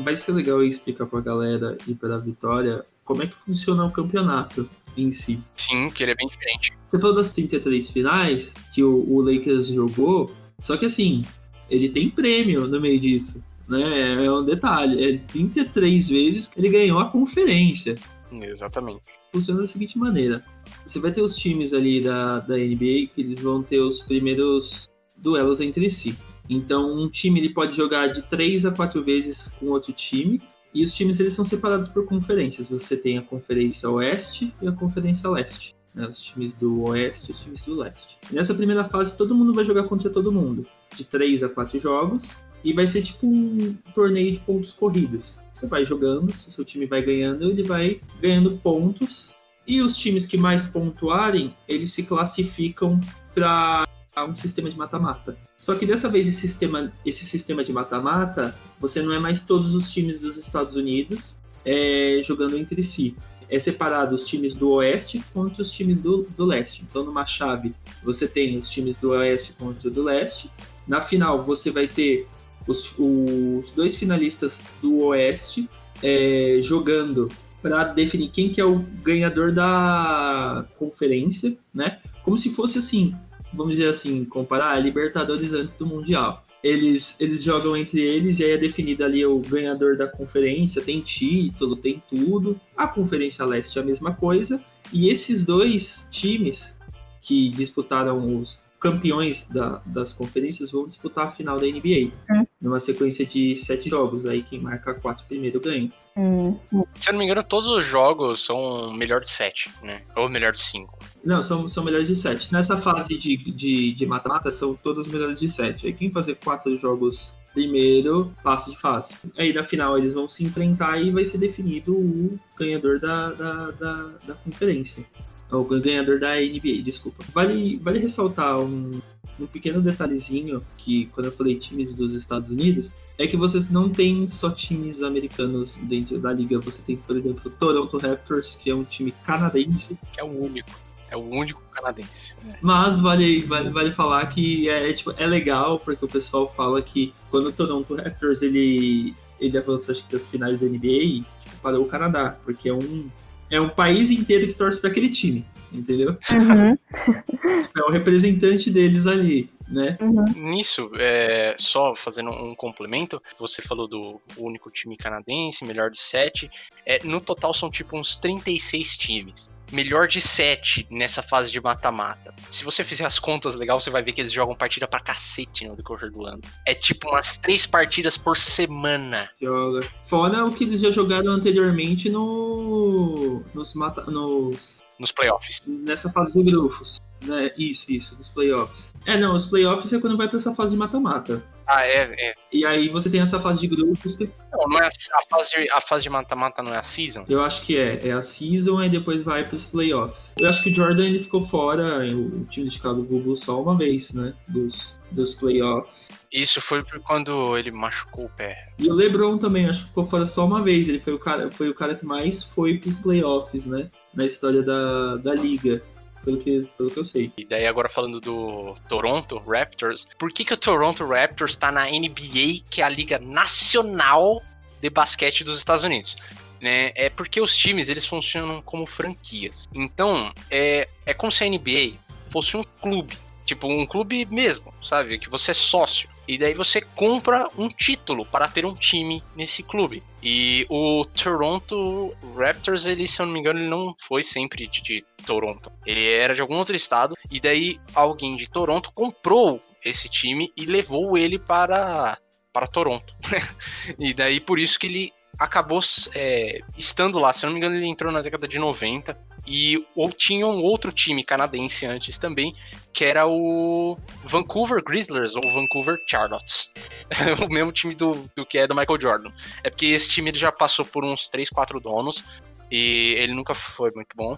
[0.09, 4.67] Vai ser legal explicar pra galera e pra Vitória como é que funciona o campeonato
[4.97, 5.39] em si.
[5.55, 6.73] Sim, que ele é bem diferente.
[6.87, 11.21] Você falou das 33 finais que o, o Lakers jogou, só que assim,
[11.69, 13.45] ele tem prêmio no meio disso.
[13.67, 14.25] Né?
[14.25, 17.95] É um detalhe, é 33 vezes que ele ganhou a conferência.
[18.31, 19.03] Exatamente.
[19.31, 20.43] Funciona da seguinte maneira:
[20.87, 24.89] você vai ter os times ali da, da NBA que eles vão ter os primeiros
[25.15, 26.17] duelos entre si.
[26.49, 30.41] Então, um time ele pode jogar de 3 a 4 vezes com outro time.
[30.73, 32.69] E os times eles são separados por conferências.
[32.69, 35.73] Você tem a Conferência Oeste e a Conferência Leste.
[35.95, 36.07] né?
[36.07, 38.17] Os times do Oeste e os times do Leste.
[38.31, 40.67] Nessa primeira fase, todo mundo vai jogar contra todo mundo.
[40.95, 42.35] De 3 a 4 jogos.
[42.63, 45.39] E vai ser tipo um torneio de pontos corridos.
[45.51, 49.33] Você vai jogando, se o seu time vai ganhando, ele vai ganhando pontos.
[49.65, 52.99] E os times que mais pontuarem, eles se classificam
[53.33, 53.87] para
[54.25, 55.37] um sistema de mata-mata.
[55.57, 59.73] Só que dessa vez esse sistema, esse sistema de mata-mata, você não é mais todos
[59.73, 63.15] os times dos Estados Unidos é, jogando entre si.
[63.49, 66.85] É separado os times do Oeste contra os times do, do Leste.
[66.87, 70.51] Então, numa chave, você tem os times do Oeste contra o do Leste.
[70.87, 72.27] Na final, você vai ter
[72.67, 75.67] os, os dois finalistas do Oeste
[76.03, 77.27] é, jogando
[77.61, 81.99] para definir quem que é o ganhador da conferência, né?
[82.23, 83.15] Como se fosse assim,
[83.53, 86.43] vamos dizer assim, comparar a Libertadores antes do Mundial.
[86.63, 90.99] Eles, eles jogam entre eles e aí é definido ali o ganhador da conferência, tem
[91.01, 92.59] título, tem tudo.
[92.75, 94.61] A Conferência Leste é a mesma coisa.
[94.91, 96.79] E esses dois times
[97.21, 102.11] que disputaram os, campeões da- das conferências vão disputar a final da NBA.
[102.31, 102.45] Hum.
[102.61, 104.25] Numa sequência de sete jogos.
[104.25, 105.91] Aí quem marca quatro primeiro ganha.
[106.17, 106.57] Hum,
[106.95, 110.03] Se eu não me engano, todos os jogos são melhor de 7, né?
[110.15, 110.97] Ou melhor de 5.
[111.23, 112.51] Não, são, são melhores de sete.
[112.51, 115.85] Nessa fase de de- de mata-mata, são todas melhores de sete.
[115.87, 119.15] Aí quem fazer quatro jogos primeiro, passa de fase.
[119.37, 123.71] Aí na final eles vão se enfrentar e vai ser definido o ganhador da, da,
[123.71, 125.05] da, da conferência.
[125.51, 127.23] O ganhador da NBA, desculpa.
[127.33, 129.01] Vale, vale ressaltar um,
[129.39, 133.89] um pequeno detalhezinho que quando eu falei times dos Estados Unidos, é que vocês não
[133.89, 136.59] tem só times americanos dentro da liga.
[136.59, 140.43] Você tem, por exemplo, o Toronto Raptors, que é um time canadense, Que é o
[140.43, 140.69] único.
[141.11, 142.35] É o único canadense.
[142.43, 142.57] né?
[142.61, 146.81] mas vale, vale, vale falar que é, é, tipo, é legal, porque o pessoal fala
[146.83, 151.57] que quando o Toronto Raptors ele, ele avançou acho que das finais da NBA, tipo,
[151.63, 153.09] parou o Canadá, porque é um,
[153.49, 156.17] é um país inteiro que torce para aquele time, entendeu?
[156.31, 156.77] uhum,
[157.75, 159.95] É o representante deles ali, né?
[160.01, 160.25] uhum.
[160.49, 166.49] Nisso, é, só fazendo um complemento, você falou do único time canadense, melhor de 7.
[166.85, 169.51] É, no total são tipo uns 36 times.
[169.71, 172.33] Melhor de 7 nessa fase de mata-mata.
[172.49, 175.67] Se você fizer as contas legal, você vai ver que eles jogam partida pra cacete
[175.67, 176.41] no decorrer do ano.
[176.65, 179.29] É tipo umas 3 partidas por semana.
[179.41, 179.81] Joga.
[180.05, 185.63] Fora o que eles já jogaram anteriormente no, nos, mata, nos Nos playoffs.
[185.67, 186.99] nessa fase de grupos.
[187.25, 187.51] Né?
[187.57, 188.93] Isso, isso, nos playoffs.
[189.05, 191.43] É, não, os playoffs é quando vai pra essa fase de mata-mata.
[191.71, 192.33] Ah, é, é.
[192.51, 195.51] E aí você tem essa fase de grupos que Não, não é a, a fase
[195.51, 197.25] de- a fase de mata-mata não é a season?
[197.29, 198.07] eu acho que é.
[198.07, 200.33] É a season e depois vai pros playoffs.
[200.39, 203.77] Eu acho que o Jordan ele ficou fora, o time de Chicago Bulls só uma
[203.77, 204.33] vez, né?
[204.47, 206.09] Dos, dos playoffs.
[206.31, 208.69] Isso foi por quando ele machucou o pé.
[208.79, 210.87] E o LeBron também, acho que ficou fora só uma vez.
[210.89, 213.87] Ele foi o cara, foi o cara que mais foi pros playoffs, né?
[214.13, 215.83] Na história da, da liga.
[216.23, 217.31] Pelo que, pelo que eu sei.
[217.37, 221.85] E daí agora falando do Toronto Raptors, por que, que o Toronto Raptors tá na
[221.85, 224.41] NBA, que é a liga nacional
[224.81, 226.17] de basquete dos Estados Unidos?
[226.61, 226.91] Né?
[226.95, 229.65] É porque os times eles funcionam como franquias.
[229.73, 231.93] Então é, é como se a NBA
[232.25, 235.17] fosse um clube, tipo um clube mesmo, sabe?
[235.17, 236.08] Que você é sócio.
[236.29, 240.03] E daí você compra um título para ter um time nesse clube.
[240.21, 244.79] E o Toronto Raptors, ele, se eu não me engano, ele não foi sempre de,
[244.79, 245.71] de Toronto.
[245.87, 247.15] Ele era de algum outro estado.
[247.31, 252.19] E daí alguém de Toronto comprou esse time e levou ele para,
[252.53, 253.15] para Toronto.
[253.97, 255.79] e daí por isso que ele acabou
[256.13, 257.31] é, estando lá.
[257.31, 259.17] Se não me engano, ele entrou na década de 90.
[259.47, 262.53] E ou tinha um outro time canadense antes também,
[262.93, 266.73] que era o Vancouver Grizzlies ou Vancouver Charlottes.
[267.43, 269.31] o mesmo time do, do que é do Michael Jordan.
[269.63, 272.23] É porque esse time ele já passou por uns 3, 4 donos
[272.69, 274.37] e ele nunca foi muito bom.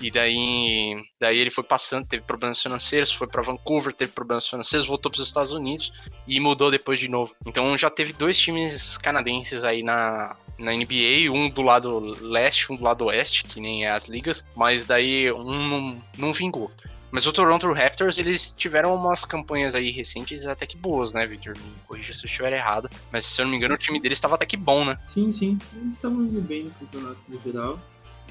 [0.00, 4.88] E daí, daí ele foi passando, teve problemas financeiros, foi para Vancouver, teve problemas financeiros,
[4.88, 5.92] voltou para os Estados Unidos
[6.26, 7.34] e mudou depois de novo.
[7.46, 12.76] Então já teve dois times canadenses aí na, na NBA, um do lado leste, um
[12.76, 16.70] do lado oeste, que nem é as ligas, mas daí um não, não vingou.
[17.10, 21.56] Mas o Toronto Raptors, eles tiveram umas campanhas aí recentes até que boas, né, Victor?
[21.58, 22.88] Me corrija se eu estiver errado.
[23.10, 24.94] Mas se eu não me engano, o time deles estava até que bom, né?
[25.08, 25.58] Sim, sim.
[25.74, 27.80] Eles estavam indo bem no campeonato no geral.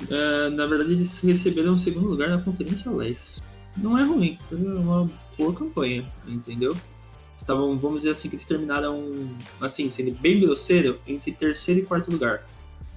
[0.10, 3.42] É, na verdade, eles receberam o segundo lugar na Conferência Leste.
[3.78, 6.76] Não é ruim, foi uma boa campanha, entendeu?
[7.36, 9.10] Estavam, vamos dizer assim, que eles terminaram,
[9.62, 12.46] assim, sendo bem grosseiro, entre terceiro e quarto lugar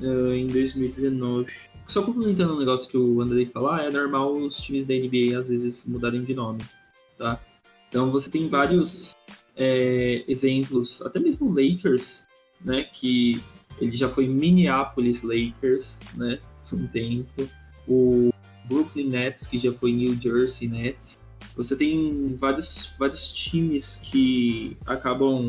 [0.00, 1.52] eh, em 2019.
[1.86, 5.48] Só complementando um negócio que o Andrei falar, é normal os times da NBA às
[5.48, 6.62] vezes mudarem de nome,
[7.18, 7.40] tá?
[7.88, 9.14] Então você tem vários
[9.56, 12.26] é, exemplos, até mesmo Lakers,
[12.64, 13.40] né, que
[13.80, 16.38] ele já foi Minneapolis Lakers, né,
[16.76, 17.48] um tempo.
[17.88, 18.30] O
[18.66, 21.18] Brooklyn Nets, que já foi New Jersey Nets.
[21.56, 25.48] Você tem vários, vários times que acabam.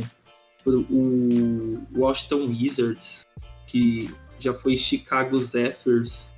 [0.65, 3.25] O Washington Wizards,
[3.67, 4.09] que
[4.39, 6.33] já foi Chicago Zephyrs,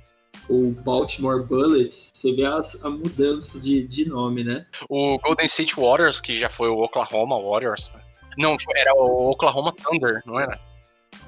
[0.48, 2.10] ou Baltimore Bullets.
[2.14, 4.66] Você vê as, as mudanças de, de nome, né?
[4.88, 7.92] O Golden State Warriors, que já foi o Oklahoma Warriors.
[7.92, 8.00] né?
[8.38, 10.60] Não, era o Oklahoma Thunder, não era?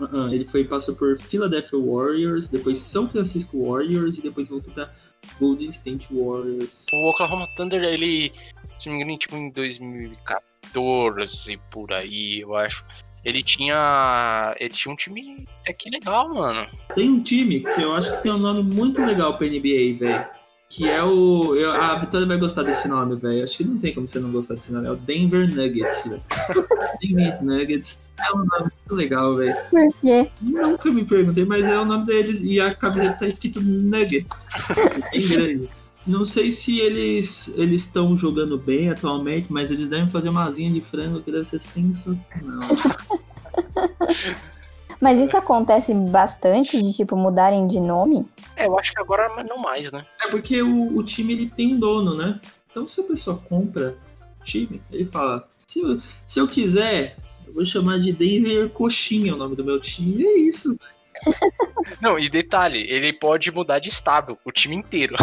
[0.00, 4.92] Uh-uh, ele foi passou por Philadelphia Warriors, depois São Francisco Warriors e depois voltou para
[5.40, 6.86] Golden State Warriors.
[6.92, 8.30] O Oklahoma Thunder, ele,
[8.78, 12.84] se não me engano, tipo em 2014 por aí, eu acho.
[13.24, 14.54] Ele tinha.
[14.58, 16.68] Ele tinha um time até que legal, mano.
[16.94, 20.37] Tem um time que eu acho que tem um nome muito legal pra NBA, velho.
[20.68, 21.54] Que é o.
[21.56, 23.42] eu- a Vitória vai gostar desse nome, velho.
[23.42, 24.86] Acho que não tem como você não gostar desse nome.
[24.86, 26.22] É o Denver Nuggets, velho.
[27.00, 29.56] Denver Nuggets é um nome muito legal, velho.
[29.70, 30.30] Por quê?
[30.42, 32.40] Nunca me perguntei, mas é o nome deles.
[32.42, 34.46] E a camiseta tá escrito Nuggets.
[35.10, 35.70] Bem grande.
[36.06, 40.70] Não sei se eles eles estão jogando bem atualmente, mas eles devem fazer uma asinha
[40.70, 42.60] de frango que deve ser sensacional.
[45.00, 48.26] Mas isso acontece bastante de, tipo, mudarem de nome?
[48.56, 50.04] É, eu acho que agora não mais, né?
[50.20, 52.40] É porque o, o time ele tem um dono, né?
[52.70, 53.96] Então se a pessoa compra
[54.40, 59.34] o time, ele fala: se eu, se eu quiser, eu vou chamar de Denver Coxinha
[59.34, 60.22] o nome do meu time.
[60.22, 60.78] E é isso.
[62.00, 65.16] Não, e detalhe, ele pode mudar de estado, o time inteiro.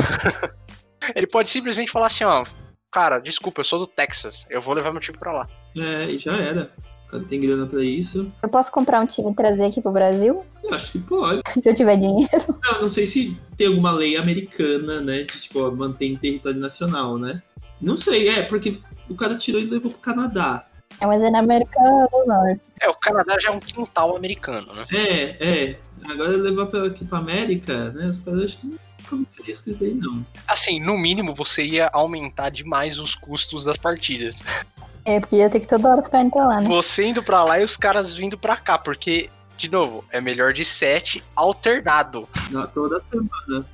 [1.16, 2.46] ele pode simplesmente falar assim, ó,
[2.92, 5.48] cara, desculpa, eu sou do Texas, eu vou levar meu time pra lá.
[5.78, 6.72] É, e já era.
[7.08, 8.32] O cara tem grana pra isso.
[8.41, 10.44] Eu posso comprar um time e trazer aqui pro Brasil?
[10.63, 11.41] Eu acho que pode.
[11.62, 12.60] Se eu tiver dinheiro.
[12.63, 15.24] Não, não sei se tem alguma lei americana, né?
[15.24, 17.41] Que, tipo, ó, mantém território nacional, né?
[17.80, 18.78] Não sei, é, porque
[19.10, 20.65] o cara tirou e levou pro Canadá.
[21.00, 21.80] É, mas é na América
[22.12, 22.62] do Norte.
[22.80, 24.86] É, o Canadá já é um quintal americano, né?
[24.91, 25.80] É, é.
[26.06, 28.08] Agora levar pra, aqui pra América, né?
[28.08, 30.26] Os caras acho que não ficam isso daí, não.
[30.48, 34.41] Assim, no mínimo você ia aumentar demais os custos das partidas.
[35.06, 36.68] É, porque ia ter que toda hora ficar indo pra lá, né?
[36.68, 40.52] Você indo pra lá e os caras vindo pra cá, porque, de novo, é melhor
[40.52, 42.28] de sete alternado.
[42.52, 43.65] Na- Toda semana.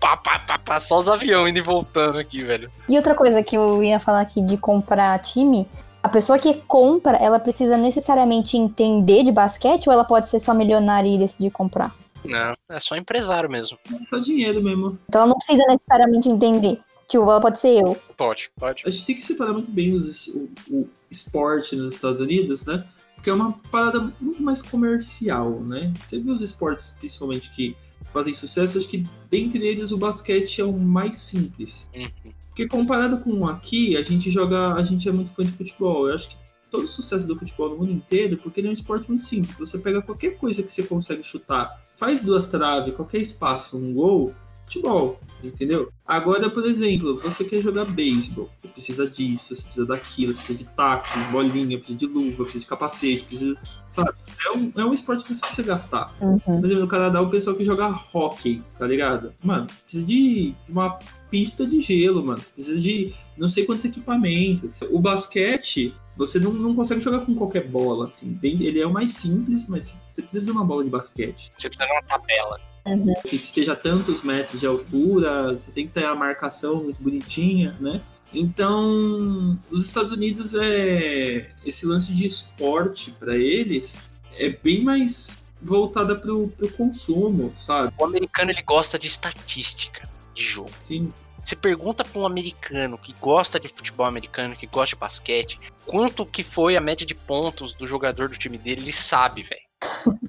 [0.00, 2.70] Pá, pá, pá, pá, só os aviões indo e voltando aqui, velho.
[2.88, 5.68] E outra coisa que eu ia falar aqui de comprar time,
[6.02, 10.54] a pessoa que compra, ela precisa necessariamente entender de basquete ou ela pode ser só
[10.54, 11.92] milionária e decidir comprar?
[12.24, 13.76] Não, é só empresário mesmo.
[13.98, 14.98] É só dinheiro mesmo.
[15.08, 16.80] Então ela não precisa necessariamente entender.
[17.08, 17.96] Tipo, ela pode ser eu.
[18.16, 18.82] Pode, pode.
[18.84, 22.84] A gente tem que separar muito bem os- o, o esporte nos Estados Unidos, né?
[23.14, 25.92] Porque é uma parada muito mais comercial, né?
[26.04, 27.76] Você vê os esportes, principalmente, que
[28.12, 31.88] fazem sucesso, acho que dentre eles o basquete é o mais simples.
[31.94, 32.32] Uhum.
[32.48, 36.08] Porque comparado com aqui, a gente joga, a gente é muito fã de futebol.
[36.08, 36.36] Eu acho que
[36.70, 39.58] todo o sucesso do futebol no mundo inteiro, porque ele é um esporte muito simples.
[39.58, 44.34] Você pega qualquer coisa que você consegue chutar, faz duas traves, qualquer espaço, um gol,
[44.64, 45.90] futebol, entendeu?
[46.06, 50.58] Agora, por exemplo, você quer jogar beisebol, você precisa disso, você precisa daquilo, você precisa
[50.58, 53.56] de taco, bolinha, precisa de luva, precisa de capacete, precisa,
[53.90, 54.10] sabe?
[54.46, 56.14] É um, é um esporte que você precisa gastar.
[56.20, 56.38] Uhum.
[56.38, 59.32] Por exemplo, no Canadá, o pessoal que joga hockey, tá ligado?
[59.42, 60.98] Mano, precisa de uma
[61.30, 62.40] pista de gelo, mano.
[62.40, 64.80] Você precisa de não sei quantos equipamentos.
[64.90, 68.38] O basquete, você não, não consegue jogar com qualquer bola, assim.
[68.42, 71.50] Ele é o mais simples, mas você precisa de uma bola de basquete.
[71.56, 72.60] Você precisa de uma tabela.
[72.86, 73.12] Uhum.
[73.26, 77.76] Que esteja a tantos metros de altura, você tem que ter a marcação muito bonitinha,
[77.80, 78.00] né?
[78.32, 86.14] Então, os Estados Unidos é esse lance de esporte para eles é bem mais voltada
[86.14, 87.92] pro, pro consumo, sabe?
[87.98, 90.70] O americano ele gosta de estatística de jogo.
[90.82, 95.58] Sim, Você pergunta pra um americano que gosta de futebol americano, que gosta de basquete,
[95.86, 99.65] quanto que foi a média de pontos do jogador do time dele, ele sabe, velho.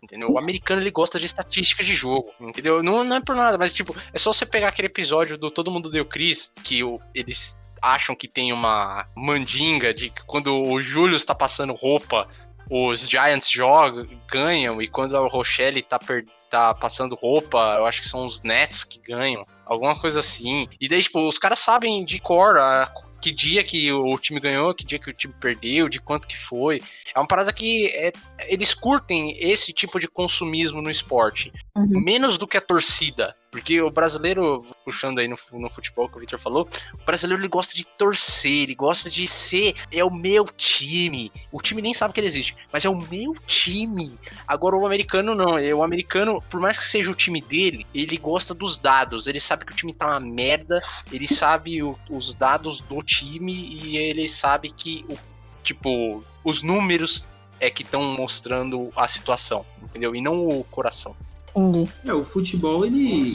[0.04, 0.32] Entendeu?
[0.32, 2.82] O americano ele gosta de estatística de jogo, entendeu?
[2.84, 5.72] Não, não é por nada, mas tipo, é só você pegar aquele episódio do Todo
[5.72, 10.82] Mundo Deu Cris, que o- eles acham que tem uma mandinga de que quando o
[10.82, 12.28] Júlio está passando roupa,
[12.70, 18.02] os Giants jogam, ganham, e quando a Rochelle tá, per- tá passando roupa, eu acho
[18.02, 19.44] que são os Nets que ganham.
[19.66, 20.68] Alguma coisa assim.
[20.80, 24.74] E daí, tipo, os caras sabem de cor a- que dia que o time ganhou,
[24.74, 26.82] que dia que o time perdeu, de quanto que foi.
[27.14, 28.14] É uma parada que é-
[28.48, 31.52] eles curtem esse tipo de consumismo no esporte.
[31.76, 32.00] Uhum.
[32.02, 33.36] Menos do que a torcida.
[33.58, 37.48] Porque o brasileiro, puxando aí no, no futebol que o Victor falou, o brasileiro ele
[37.50, 41.32] gosta de torcer, ele gosta de ser, é o meu time.
[41.52, 44.16] O time nem sabe que ele existe, mas é o meu time.
[44.48, 48.16] Agora o americano não, é o americano, por mais que seja o time dele, ele
[48.18, 49.26] gosta dos dados.
[49.26, 50.80] Ele sabe que o time tá uma merda,
[51.12, 55.18] ele sabe o- os dados do time e ele sabe que o
[55.64, 57.26] tipo os números
[57.60, 60.16] é que estão mostrando a situação, entendeu?
[60.16, 61.16] E não o coração.
[61.58, 61.90] Entendi.
[62.06, 63.26] É, o futebol, ele.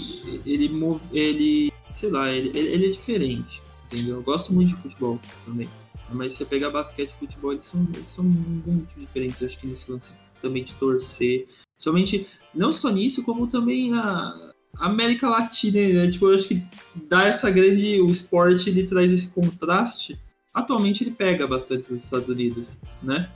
[0.47, 1.01] Ele.
[1.13, 3.63] ele sei lá, ele, ele ele é diferente.
[3.87, 4.17] Entendeu?
[4.17, 5.69] Eu gosto muito de futebol também.
[6.11, 9.43] Mas se você pegar basquete e futebol, eles são, eles são muito diferentes.
[9.43, 11.47] Acho que nesse lance também de torcer.
[11.79, 16.11] Somente, não só nisso, como também a a América Latina, né?
[16.11, 16.63] Tipo, eu acho que
[17.09, 18.01] dá essa grande.
[18.01, 20.19] O esporte ele traz esse contraste.
[20.53, 23.31] Atualmente ele pega bastante os Estados Unidos, né?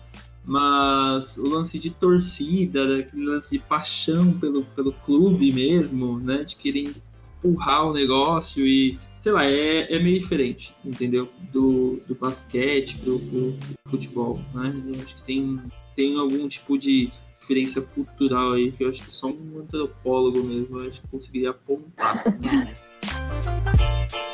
[0.47, 6.45] Mas o lance de torcida, né, aquele lance de paixão pelo, pelo clube mesmo, né?
[6.45, 6.95] De querer
[7.43, 11.29] empurrar o negócio e, sei lá, é, é meio diferente, entendeu?
[11.53, 13.55] Do, do basquete pro, pro
[13.89, 14.73] futebol, né?
[14.87, 15.61] Eu acho que tem,
[15.97, 17.11] tem algum tipo de
[17.41, 21.51] diferença cultural aí que eu acho que só um antropólogo mesmo eu acho que conseguiria
[21.51, 22.25] apontar.
[22.41, 22.73] né?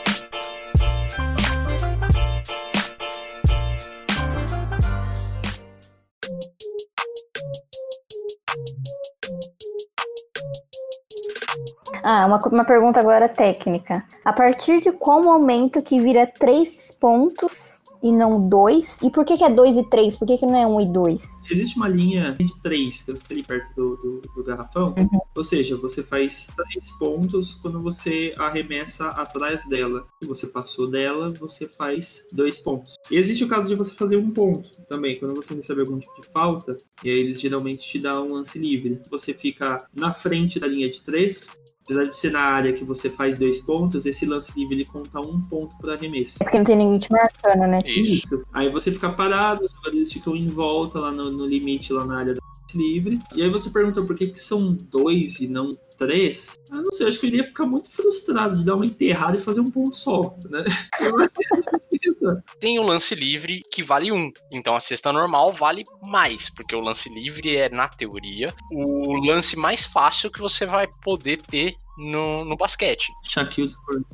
[12.05, 14.05] Ah, uma, uma pergunta agora técnica.
[14.25, 18.99] A partir de qual momento que vira três pontos e não dois?
[19.03, 20.17] E por que, que é dois e três?
[20.17, 21.43] Por que, que não é um e dois?
[21.51, 24.95] Existe uma linha de três, que fica ali perto do, do, do garrafão.
[24.99, 25.21] Uhum.
[25.37, 30.05] Ou seja, você faz três pontos quando você arremessa atrás dela.
[30.21, 32.97] Se você passou dela, você faz dois pontos.
[33.11, 36.21] E existe o caso de você fazer um ponto também, quando você recebe algum tipo
[36.21, 39.01] de falta, e aí eles geralmente te dão um lance livre.
[39.11, 43.11] Você fica na frente da linha de três, apesar de ser na área que você
[43.11, 46.39] faz dois pontos, esse lance livre ele conta um ponto por arremesso.
[46.41, 47.83] É porque não tem ninguém te marcando, né?
[47.85, 48.13] Isso.
[48.13, 48.41] Isso.
[48.53, 52.19] Aí você fica parado, os jogadores ficam em volta lá no, no limite, lá na
[52.19, 53.19] área do lance livre.
[53.35, 55.71] E aí você pergunta por que, que são dois e não
[56.07, 56.59] três.
[56.71, 59.37] Eu não sei, eu acho que eu iria ficar muito frustrado de dar uma enterrada
[59.37, 60.65] e fazer um ponto só, né?
[61.01, 62.59] É.
[62.61, 64.31] Tem o lance livre que vale um.
[64.51, 69.57] Então a cesta normal vale mais, porque o lance livre é, na teoria, o lance
[69.57, 73.13] mais fácil que você vai poder ter no, no basquete.
[73.23, 74.05] Shaquille O'Neal.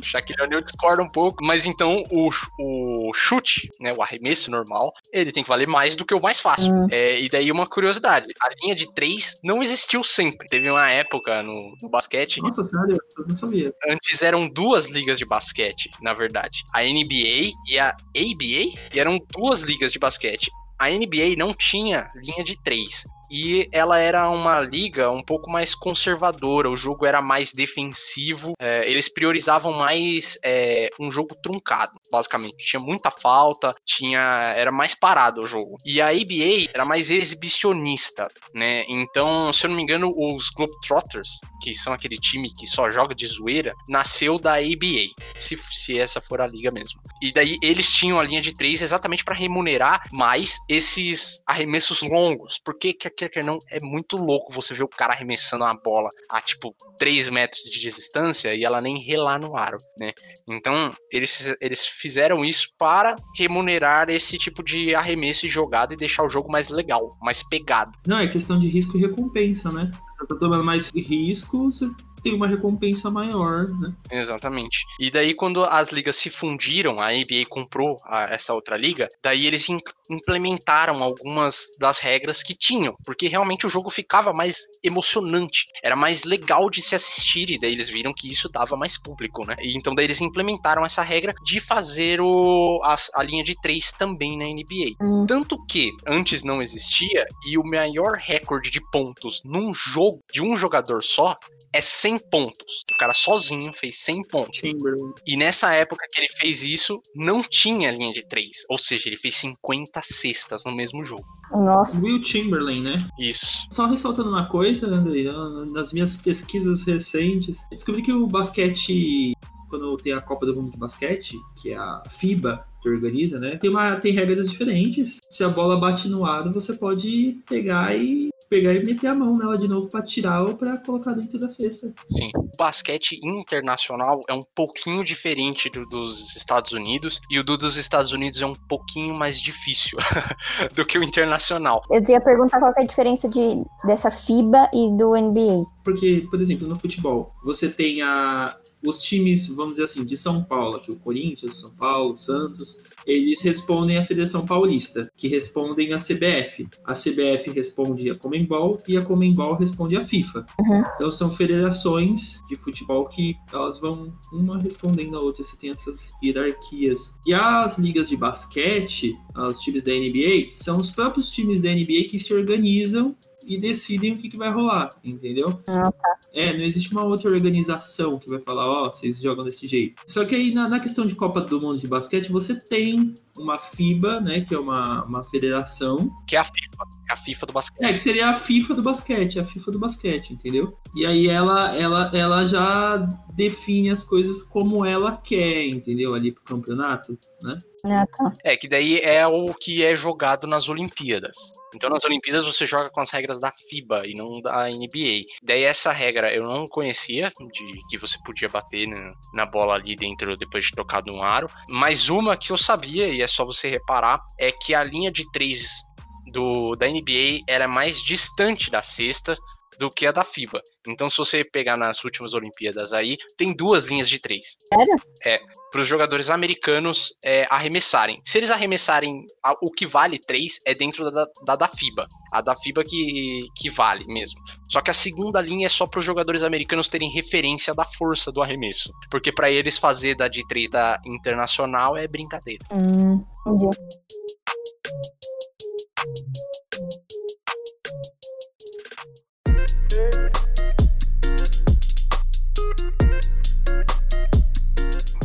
[0.00, 2.30] O Shaquille O'Neal discorda um pouco, mas então o,
[2.60, 6.40] o chute, né, o arremesso normal, ele tem que valer mais do que o mais
[6.40, 6.72] fácil.
[6.72, 6.86] Hum.
[6.90, 10.46] É, e daí uma curiosidade, a linha de três não existiu sempre.
[10.48, 12.98] Teve uma época no, no basquete, Nossa, sério?
[13.18, 13.72] Eu não sabia.
[13.88, 16.62] antes eram duas ligas de basquete, na verdade.
[16.74, 20.50] A NBA e a ABA, e eram duas ligas de basquete.
[20.78, 23.04] A NBA não tinha linha de três.
[23.30, 28.88] E ela era uma liga um pouco mais conservadora, o jogo era mais defensivo, é,
[28.88, 32.64] eles priorizavam mais é, um jogo truncado, basicamente.
[32.64, 35.76] Tinha muita falta, tinha era mais parado o jogo.
[35.84, 38.84] E a ABA era mais exibicionista, né?
[38.88, 41.28] Então, se eu não me engano, os Globetrotters,
[41.60, 46.20] que são aquele time que só joga de zoeira, nasceu da ABA, se, se essa
[46.20, 47.00] for a liga mesmo.
[47.22, 52.60] E daí eles tinham a linha de três exatamente para remunerar mais esses arremessos longos,
[52.64, 56.08] porque quer quer quer não é muito louco você ver o cara arremessando uma bola
[56.30, 60.12] a tipo 3 metros de distância e ela nem relar no aro, né?
[60.48, 66.24] Então, eles, eles fizeram isso para remunerar esse tipo de arremesso e jogada e deixar
[66.24, 67.92] o jogo mais legal, mais pegado.
[68.06, 69.90] Não, é questão de risco e recompensa, né?
[70.18, 71.86] Você tá tomando mais risco, você
[72.22, 73.92] tem uma recompensa maior, né?
[74.10, 74.78] Exatamente.
[75.00, 79.46] E daí, quando as ligas se fundiram, a NBA comprou a- essa outra liga, daí
[79.46, 85.64] eles in- implementaram algumas das regras que tinham, porque realmente o jogo ficava mais emocionante,
[85.82, 89.46] era mais legal de se assistir, e daí eles viram que isso dava mais público,
[89.46, 89.54] né?
[89.60, 93.92] E então daí eles implementaram essa regra de fazer o, as- a, linha de três
[93.92, 94.94] também na NBA.
[95.02, 95.26] Hum.
[95.26, 100.56] Tanto que antes não existia, e o maior recorde de pontos num jogo de um
[100.56, 101.36] jogador só
[101.72, 102.84] é 100 pontos.
[102.92, 104.58] O cara sozinho fez 100 pontos.
[104.58, 105.12] Chamberlain.
[105.26, 108.48] E nessa época que ele fez isso, não tinha linha de 3.
[108.68, 111.24] Ou seja, ele fez 50 cestas no mesmo jogo.
[111.52, 112.04] Nossa.
[112.04, 113.06] Will Chamberlain, né?
[113.18, 113.66] Isso.
[113.70, 115.28] Só ressaltando uma coisa, Andrei,
[115.72, 119.32] nas minhas pesquisas recentes, descobri que o basquete,
[119.68, 123.56] quando tem a Copa do Mundo de Basquete, que é a FIBA que organiza, né?
[123.56, 125.18] Tem, uma, tem regras diferentes.
[125.28, 129.32] Se a bola bate no aro, você pode pegar e pegar e meter a mão
[129.32, 131.92] nela de novo pra tirar ou pra colocar dentro da cesta.
[132.08, 132.30] Sim.
[132.36, 137.20] O basquete internacional é um pouquinho diferente do dos Estados Unidos.
[137.30, 139.98] E o do dos Estados Unidos é um pouquinho mais difícil
[140.74, 141.82] do que o internacional.
[141.90, 145.75] Eu ia perguntar qual que é a diferença de, dessa FIBA e do NBA.
[145.86, 150.42] Porque, por exemplo, no futebol, você tem a, os times, vamos dizer assim, de São
[150.42, 155.96] Paulo, aqui o Corinthians, São Paulo, Santos, eles respondem à Federação Paulista, que respondem à
[155.96, 156.66] CBF.
[156.84, 160.44] A CBF responde à Comembol e a Comembol responde à FIFA.
[160.58, 160.82] Uhum.
[160.96, 166.10] Então são federações de futebol que elas vão uma respondendo à outra, você tem essas
[166.20, 167.12] hierarquias.
[167.24, 172.08] E as ligas de basquete, os times da NBA, são os próprios times da NBA
[172.10, 173.16] que se organizam
[173.46, 175.60] e decidem o que, que vai rolar, entendeu?
[175.68, 175.92] Ah,
[176.34, 180.02] É, não existe uma outra organização que vai falar, ó, vocês jogam desse jeito.
[180.06, 183.58] Só que aí na, na questão de Copa do Mundo de basquete, você tem uma
[183.58, 186.95] FIBA, né, que é uma, uma federação, Que é a FIFA.
[187.08, 187.84] É a FIFA do basquete.
[187.84, 190.76] é, que seria a FIFA do basquete, a FIFA do basquete, entendeu?
[190.94, 192.96] E aí ela, ela, ela já
[193.34, 196.14] define as coisas como ela quer, entendeu?
[196.14, 197.56] Ali pro campeonato, né?
[197.84, 198.32] Ah, tá.
[198.42, 201.36] É, que daí é o que é jogado nas Olimpíadas.
[201.74, 205.26] Então nas Olimpíadas você joga com as regras da FIBA e não da NBA.
[205.42, 209.94] Daí essa regra eu não conhecia, de que você podia bater na, na bola ali
[209.94, 211.46] dentro depois de tocar no aro.
[211.68, 215.30] Mas uma que eu sabia, e é só você reparar, é que a linha de
[215.30, 215.86] três
[216.32, 219.36] do, da NBA era mais distante da cesta
[219.78, 220.62] do que a da FIBA.
[220.88, 224.56] Então, se você pegar nas últimas Olimpíadas aí, tem duas linhas de três.
[224.72, 224.96] Sério?
[225.22, 225.38] É,
[225.70, 228.16] para os jogadores americanos é, arremessarem.
[228.24, 232.06] Se eles arremessarem a- o que vale três, é dentro da, da, da FIBA.
[232.32, 234.40] A da FIBA que, que vale mesmo.
[234.70, 238.32] Só que a segunda linha é só para os jogadores americanos terem referência da força
[238.32, 238.90] do arremesso.
[239.10, 242.64] Porque para eles fazer da de três da internacional é brincadeira.
[242.72, 243.76] Hum, entendi.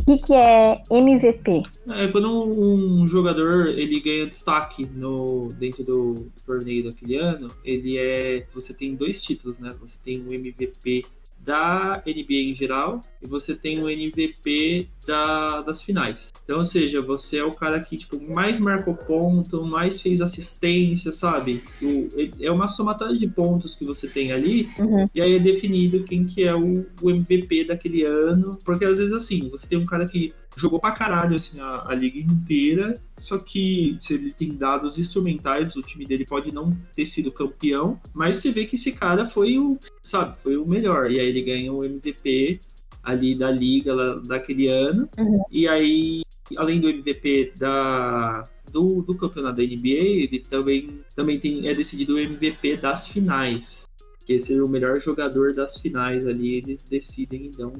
[0.08, 1.64] O que, é MVP?
[1.88, 7.50] É quando um, um jogador ele ganha destaque no, dentro do, do torneio daquele ano,
[7.64, 8.46] ele é.
[8.54, 9.74] Você tem dois títulos, né?
[9.80, 11.06] Você tem o MVP
[11.40, 16.32] da NBA em geral e você tem o MVP da, das finais.
[16.44, 21.12] Então, ou seja, você é o cara que tipo, mais marcou ponto, mais fez assistência,
[21.12, 21.64] sabe?
[21.82, 25.08] O, é uma somatória de pontos que você tem ali Uhum.
[25.14, 28.58] e aí é definido quem que é o, o MVP daquele ano.
[28.64, 31.96] Porque às vezes assim, você tem um cara que jogou pra caralho assim, a, a
[31.96, 32.94] liga inteira.
[33.18, 38.00] Só que se ele tem dados instrumentais, o time dele pode não ter sido campeão.
[38.14, 41.12] Mas você vê que esse cara foi o, sabe, foi o melhor.
[41.12, 42.60] E aí ele ganha o MVP
[43.04, 45.10] ali da liga lá, daquele ano.
[45.18, 45.44] Uhum.
[45.52, 46.22] E aí,
[46.58, 52.16] além do MVP da, do, do campeonato da NBA, ele também, também tem, é decidido
[52.16, 53.90] o MVP das finais.
[54.26, 57.74] Que ser o melhor jogador das finais ali, eles decidem e dão,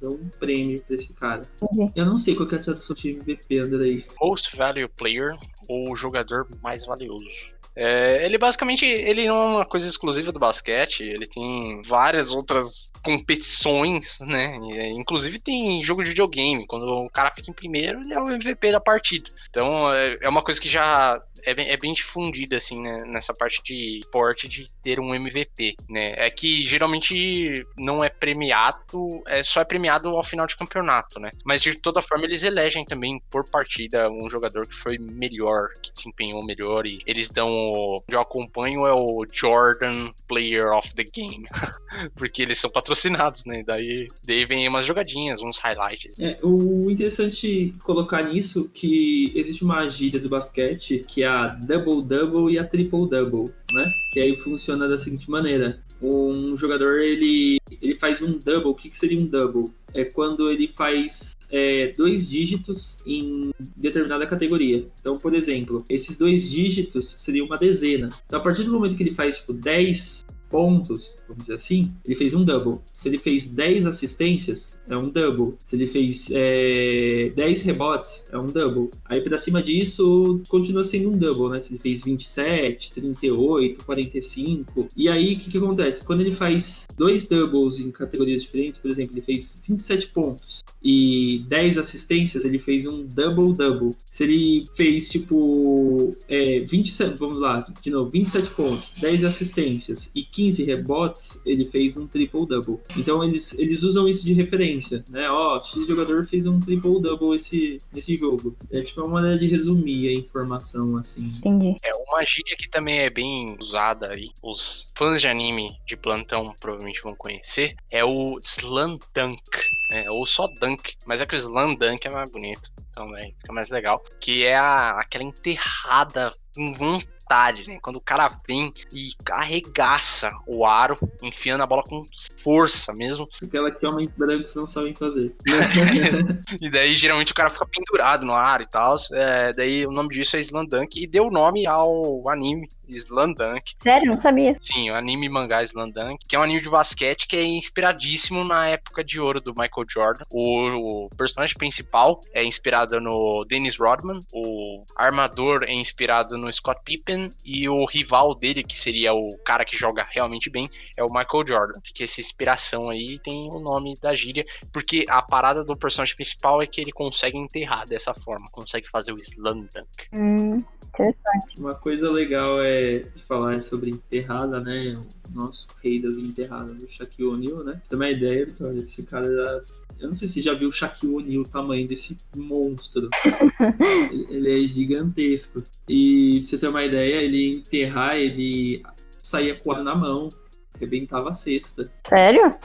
[0.00, 1.48] dão um prêmio pra esse cara.
[1.60, 1.92] Entendi.
[1.96, 4.04] Eu não sei qual que é a tradução de MVP, Andrei.
[4.20, 5.36] Most Value Player,
[5.68, 7.59] ou jogador mais valioso.
[7.74, 12.90] É, ele basicamente ele não é uma coisa exclusiva do basquete, ele tem várias outras
[13.02, 14.58] competições, né?
[14.72, 18.30] É, Inclusive tem jogo de videogame, quando o cara fica em primeiro, ele é o
[18.30, 19.30] MVP da partida.
[19.48, 23.32] Então é, é uma coisa que já é bem, é bem difundida assim né, nessa
[23.32, 26.14] parte de esporte de ter um MVP, né?
[26.16, 31.30] É que geralmente não é premiado, é só é premiado ao final de campeonato, né?
[31.44, 35.92] Mas de toda forma eles elegem também por partida um jogador que foi melhor, que
[35.92, 41.46] desempenhou melhor e eles dão o eu acompanho é o Jordan Player of the Game,
[42.16, 43.62] porque eles são patrocinados, né?
[43.64, 46.18] Daí, daí vem umas jogadinhas, uns highlights.
[46.18, 52.52] É, o interessante colocar nisso que existe uma gíria do basquete que é a double-double
[52.52, 53.90] e a triple-double, né?
[54.12, 55.80] Que aí funciona da seguinte maneira.
[56.02, 58.70] Um jogador, ele, ele faz um double.
[58.70, 59.72] O que, que seria um double?
[59.92, 64.86] É quando ele faz é, dois dígitos em determinada categoria.
[65.00, 68.10] Então, por exemplo, esses dois dígitos seriam uma dezena.
[68.26, 72.16] Então, a partir do momento que ele faz, tipo, 10 pontos, vamos dizer assim, ele
[72.16, 72.80] fez um double.
[72.92, 75.54] Se ele fez 10 assistências, é um double.
[75.64, 78.90] Se ele fez é, 10 rebotes, é um double.
[79.04, 81.58] Aí pra cima disso, continua sendo um double, né?
[81.58, 84.88] Se ele fez 27, 38, 45.
[84.96, 86.04] E aí, o que, que acontece?
[86.04, 91.44] Quando ele faz dois doubles em categorias diferentes, por exemplo, ele fez 27 pontos e
[91.48, 93.94] 10 assistências, ele fez um double-double.
[94.08, 100.22] Se ele fez, tipo, é, 27, vamos lá, de novo, 27 pontos, 10 assistências e
[100.22, 102.78] 15 rebotes, ele fez um triple-double.
[102.96, 105.28] Então eles, eles usam isso de referência, né?
[105.30, 108.56] Ó, X jogador fez um triple-double esse, nesse jogo.
[108.70, 111.26] É tipo uma maneira de resumir a informação, assim.
[111.38, 111.76] Entendi.
[111.82, 116.54] É uma gíria que também é bem usada aí, os fãs de anime de plantão
[116.60, 119.42] provavelmente vão conhecer, é o Slam Dunk,
[119.90, 120.10] né?
[120.10, 123.70] ou só Dunk, mas é que o Slam Dunk é mais bonito também, fica mais
[123.70, 127.78] legal, que é a, aquela enterrada com vontade, né?
[127.80, 132.04] Quando o cara vem e arregaça o aro, enfiando a bola com
[132.42, 135.34] força mesmo, Aquela que homens brancos não sabem fazer.
[136.60, 140.08] e daí geralmente o cara fica pendurado no ar e tal, é, daí o nome
[140.08, 144.08] disso é Slam Dunk, e deu nome ao anime Slam Dunk, Sério?
[144.08, 144.56] Não sabia.
[144.58, 148.44] Sim, o anime mangá Slam Dunk, que é um anime de basquete que é inspiradíssimo
[148.44, 150.24] na época de ouro do Michael Jordan.
[150.30, 156.80] O, o personagem principal é inspirado no Dennis Rodman, o armador é inspirado no Scott
[156.84, 161.08] Pippen e o rival dele, que seria o cara que joga realmente bem, é o
[161.08, 161.80] Michael Jordan.
[161.82, 166.60] Que essa inspiração aí tem o nome da gíria, porque a parada do personagem principal
[166.62, 170.08] é que ele consegue enterrar dessa forma, consegue fazer o Slam Dunk.
[170.12, 171.58] Hum, interessante.
[171.58, 175.00] Uma coisa legal é falar sobre enterrada, né?
[175.30, 177.80] O nosso rei das enterradas, o Shaquille O'Neal, né?
[177.88, 179.64] Ter uma ideia, Vitória, esse cara era...
[180.00, 183.10] Eu não sei se você já viu o Shaquille O'Neal, o tamanho desse monstro.
[184.10, 185.62] ele, ele é gigantesco.
[185.86, 188.82] E pra você ter uma ideia, ele enterrar, ele
[189.22, 190.30] saía com a na mão,
[190.74, 191.92] arrebentava a cesta.
[192.08, 192.56] Sério?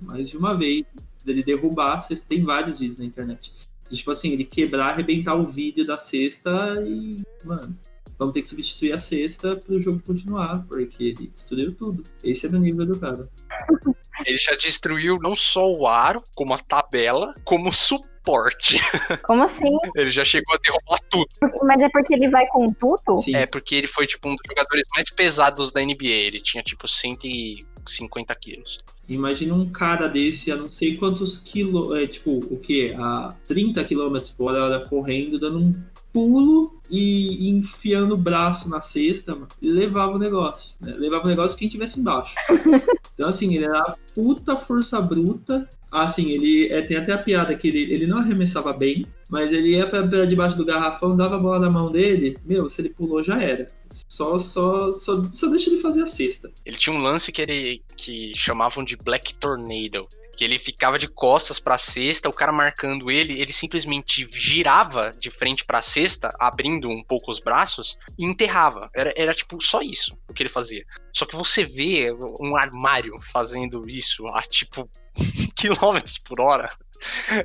[0.00, 0.84] mais de uma vez.
[1.22, 2.26] Dele derrubar a cesta.
[2.28, 3.52] Tem vários vídeos na internet.
[3.90, 6.50] Tipo assim, ele quebrar, arrebentar o vídeo da cesta
[6.86, 7.16] e.
[7.44, 7.76] Mano,
[8.18, 12.04] vamos ter que substituir a cesta para o jogo continuar, porque ele destruiu tudo.
[12.22, 13.28] Esse é do nível do cara.
[14.24, 18.80] Ele já destruiu não só o aro, como a tabela, como o suporte.
[19.22, 19.76] Como assim?
[19.94, 21.28] Ele já chegou a derrubar tudo.
[21.62, 23.18] Mas é porque ele vai com tudo?
[23.18, 23.36] Sim.
[23.36, 26.06] É porque ele foi tipo um dos jogadores mais pesados da NBA.
[26.06, 28.78] Ele tinha tipo 150 quilos.
[29.08, 32.92] Imagina um cara desse a não sei quantos quilos, é, tipo, o que?
[32.94, 35.72] A 30 km por hora correndo, dando um
[36.16, 40.74] pulo e enfiando o braço na cesta, mano, e levava o negócio.
[40.80, 40.94] Né?
[40.96, 42.34] Levava o negócio quem tivesse embaixo.
[43.12, 45.68] então, assim, ele era puta força bruta.
[45.92, 49.76] Assim, ele é, tem até a piada que ele, ele não arremessava bem, mas ele
[49.76, 52.90] ia pra, pra debaixo do garrafão, dava a bola na mão dele, meu, se ele
[52.90, 53.66] pulou já era.
[54.08, 56.50] Só, só, só, só deixa ele fazer a cesta.
[56.64, 60.08] Ele tinha um lance que ele que chamavam de Black Tornado.
[60.36, 65.30] Que ele ficava de costas pra cesta, o cara marcando ele, ele simplesmente girava de
[65.30, 68.90] frente pra cesta, abrindo um pouco os braços, e enterrava.
[68.94, 70.84] Era, era tipo só isso o que ele fazia.
[71.12, 74.88] Só que você vê um armário fazendo isso a tipo
[75.56, 76.68] quilômetros por hora.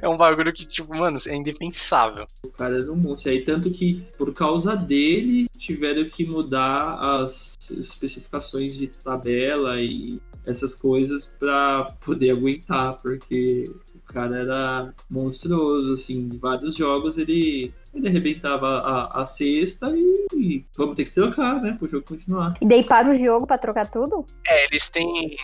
[0.02, 2.26] É um bagulho que, tipo, mano, é indefensável.
[2.44, 3.32] O cara era um monstro.
[3.32, 10.76] Aí, tanto que, por causa dele, tiveram que mudar as especificações de tabela e essas
[10.76, 13.72] coisas para poder aguentar, porque
[14.12, 20.96] cara era monstruoso, assim, em vários jogos ele, ele arrebentava a, a cesta e vamos
[20.96, 22.56] ter que trocar, né, pro jogo continuar.
[22.62, 24.26] E daí para o jogo pra trocar tudo?
[24.48, 25.38] É, eles têm.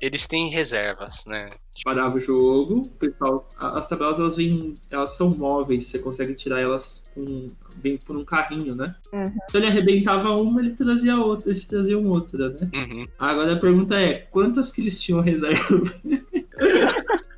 [0.00, 1.48] Eles têm reservas, né?
[1.82, 6.60] Parava o jogo, o pessoal, as tabelas elas vêm, elas são móveis, você consegue tirar
[6.60, 7.46] elas com,
[7.82, 8.90] vem por um carrinho, né?
[9.12, 9.32] Uhum.
[9.48, 12.70] Então ele arrebentava uma, ele trazia outra, eles traziam outra, né?
[12.74, 13.06] Uhum.
[13.18, 15.90] Agora a pergunta é, quantas que eles tinham reserva?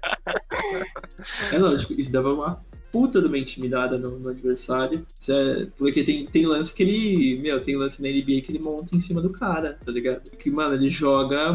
[1.53, 5.07] é lógico, isso dava uma puta de uma intimidada no, no adversário.
[5.29, 7.43] É- porque tem, tem lance que ele.
[7.43, 10.31] Meu, tem lance na NBA que ele monta em cima do cara, tá ligado?
[10.31, 11.55] Que, mano, ele joga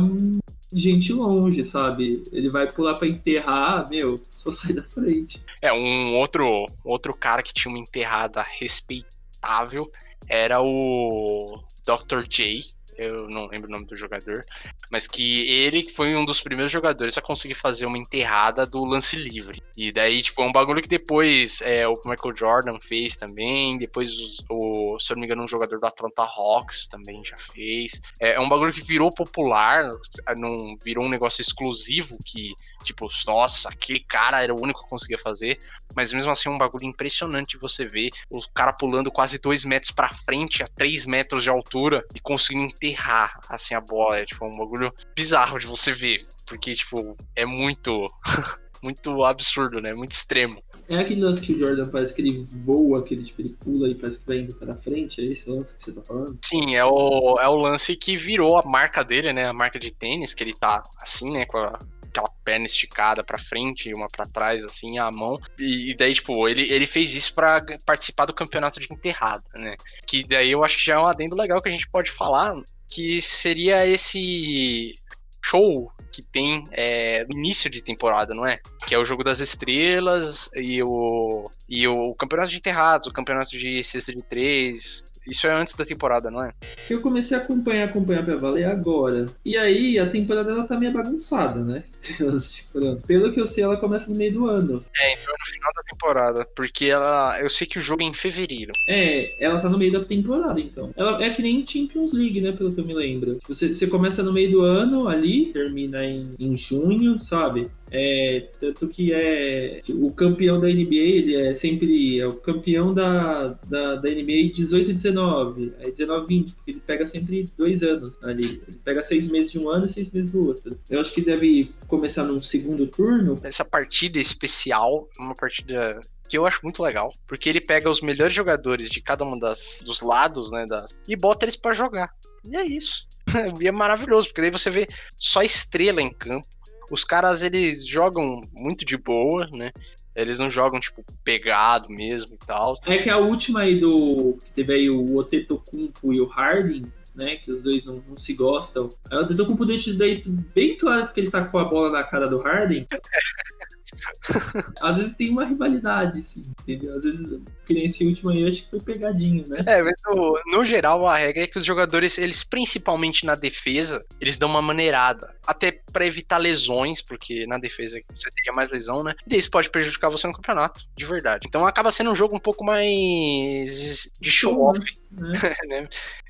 [0.74, 2.24] gente longe, sabe?
[2.32, 5.42] Ele vai pular pra enterrar, meu, só sai da frente.
[5.62, 9.92] É, um outro, outro cara que tinha uma enterrada respeitável
[10.28, 12.28] era o Dr.
[12.28, 12.74] J.
[13.02, 14.46] Eu não lembro o nome do jogador,
[14.92, 19.16] mas que ele foi um dos primeiros jogadores a conseguir fazer uma enterrada do lance
[19.16, 19.60] livre.
[19.76, 24.12] E daí, tipo, é um bagulho que depois é, o Michael Jordan fez também, depois
[24.48, 28.00] o, se eu não me engano, um jogador do Atlanta Hawks também já fez.
[28.20, 29.90] É, é um bagulho que virou popular,
[30.38, 32.54] não virou um negócio exclusivo que,
[32.84, 35.60] tipo, nossa, aquele cara era o único que conseguia fazer.
[35.96, 39.92] Mas mesmo assim é um bagulho impressionante você ver o cara pulando quase dois metros
[39.92, 44.18] pra frente, a três metros de altura, e conseguindo enterrar assim a bola.
[44.18, 46.26] É tipo um bagulho bizarro de você ver.
[46.46, 48.08] Porque, tipo, é muito.
[48.82, 49.94] muito absurdo, né?
[49.94, 50.62] Muito extremo.
[50.90, 53.88] É aquele lance que o Jordan parece que ele voa, que ele, tipo, ele pula
[53.88, 56.38] e parece que vai indo pra frente, é esse lance que você tá falando?
[56.44, 59.46] Sim, é o, é o lance que virou a marca dele, né?
[59.46, 61.46] A marca de tênis, que ele tá assim, né?
[61.46, 61.80] Com a-
[62.12, 65.40] aquela perna esticada pra frente e uma pra trás, assim, a mão.
[65.58, 69.44] E, e daí, tipo, ele, ele fez isso pra g- participar do campeonato de enterrada,
[69.56, 69.76] né?
[70.06, 72.54] Que daí eu acho que já é um adendo legal que a gente pode falar,
[72.90, 74.96] que seria esse
[75.44, 78.60] show que tem é, no início de temporada, não é?
[78.86, 83.52] Que é o jogo das estrelas e o, e o campeonato de enterrados, o campeonato
[83.52, 85.04] de cesta de três.
[85.32, 86.52] Isso é antes da temporada, não é?
[86.90, 89.30] Eu comecei a acompanhar, acompanhar pra valer agora.
[89.46, 91.86] E aí, a temporada ela tá meio bagunçada, né?
[93.08, 94.84] Pelo que eu sei, ela começa no meio do ano.
[95.00, 96.46] É, entrou no final da temporada.
[96.54, 97.40] Porque ela.
[97.40, 98.74] Eu sei que o jogo é em fevereiro.
[98.90, 100.92] É, ela tá no meio da temporada, então.
[100.98, 102.52] Ela é que nem Champions League, né?
[102.52, 103.40] Pelo que eu me lembro.
[103.48, 107.72] Você, você começa no meio do ano ali, termina em, em junho, sabe?
[107.92, 113.60] É, tanto que é o campeão da NBA, ele é sempre é o campeão da,
[113.68, 117.84] da, da NBA 18 e 19, é 19 e 20, porque ele pega sempre dois
[117.84, 118.62] anos ali.
[118.66, 120.80] Ele pega seis meses de um ano e seis meses do outro.
[120.90, 123.40] Eu acho que deve começar num segundo turno.
[123.44, 128.34] Essa partida especial, uma partida que eu acho muito legal, porque ele pega os melhores
[128.34, 132.10] jogadores de cada um das, dos lados, né, das, e bota eles pra jogar.
[132.46, 133.06] E é isso.
[133.62, 134.88] E é maravilhoso, porque daí você vê
[135.18, 136.48] só estrela em campo.
[136.92, 139.72] Os caras, eles jogam muito de boa, né?
[140.14, 142.76] Eles não jogam, tipo, pegado mesmo e tal.
[142.86, 144.38] É que a última aí do.
[144.44, 147.38] que teve aí o Otetokumpo e o Harding, né?
[147.38, 148.94] Que os dois não, não se gostam.
[149.10, 150.22] Aí o Otetokumpo deixa isso daí
[150.54, 152.86] bem claro porque ele tá com a bola na cara do Harding.
[154.82, 156.96] Às vezes tem uma rivalidade, sim, entendeu?
[156.96, 159.64] Às vezes, que nem esse último aí, eu acho que foi pegadinho, né?
[159.66, 164.04] É, mas no, no geral a regra é que os jogadores, eles principalmente na defesa,
[164.20, 165.34] eles dão uma maneirada.
[165.46, 169.14] Até pra evitar lesões, porque na defesa você teria mais lesão, né?
[169.28, 171.48] E isso pode prejudicar você no campeonato, de verdade.
[171.48, 174.80] Então acaba sendo um jogo um pouco mais de show-off,
[175.12, 175.32] Né?
[175.68, 175.84] né?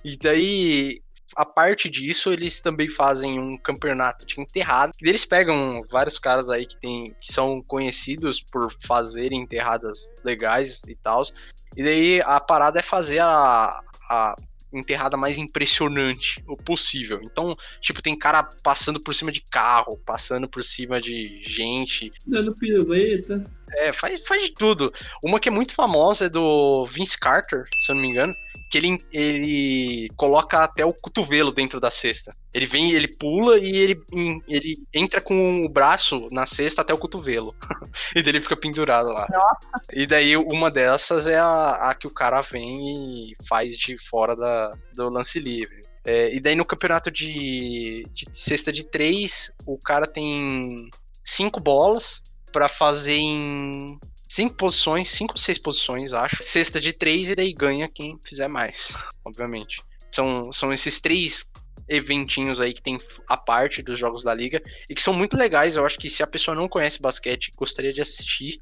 [0.04, 1.02] E daí,
[1.36, 4.94] a parte disso, eles também fazem um campeonato de enterrada.
[5.02, 10.82] E Eles pegam vários caras aí que, tem, que são conhecidos por fazerem enterradas legais
[10.88, 11.22] e tal.
[11.76, 14.36] E daí a parada é fazer a, a
[14.74, 17.20] enterrada mais impressionante o possível.
[17.24, 22.12] Então, tipo, tem cara passando por cima de carro, passando por cima de gente.
[22.26, 23.44] Dando piruleta.
[23.74, 24.92] É, faz, faz de tudo.
[25.24, 28.34] Uma que é muito famosa é do Vince Carter, se eu não me engano.
[28.72, 32.34] Que ele, ele coloca até o cotovelo dentro da cesta.
[32.54, 34.02] Ele vem, ele pula e ele,
[34.48, 37.54] ele entra com o braço na cesta até o cotovelo.
[38.16, 39.28] e daí ele fica pendurado lá.
[39.30, 39.82] Nossa.
[39.92, 44.36] E daí uma dessas é a, a que o cara vem e faz de fora
[44.36, 45.82] da, do lance livre.
[46.04, 50.90] É, e daí no campeonato de, de cesta de três, o cara tem
[51.24, 54.00] cinco bolas pra fazer em
[54.32, 56.42] cinco posições, cinco ou seis posições, acho.
[56.42, 58.94] Cesta de três e daí ganha quem fizer mais,
[59.26, 59.82] obviamente.
[60.10, 61.52] São, são esses três
[61.90, 65.76] eventinhos aí que tem a parte dos jogos da liga e que são muito legais.
[65.76, 68.62] Eu acho que se a pessoa não conhece basquete gostaria de assistir,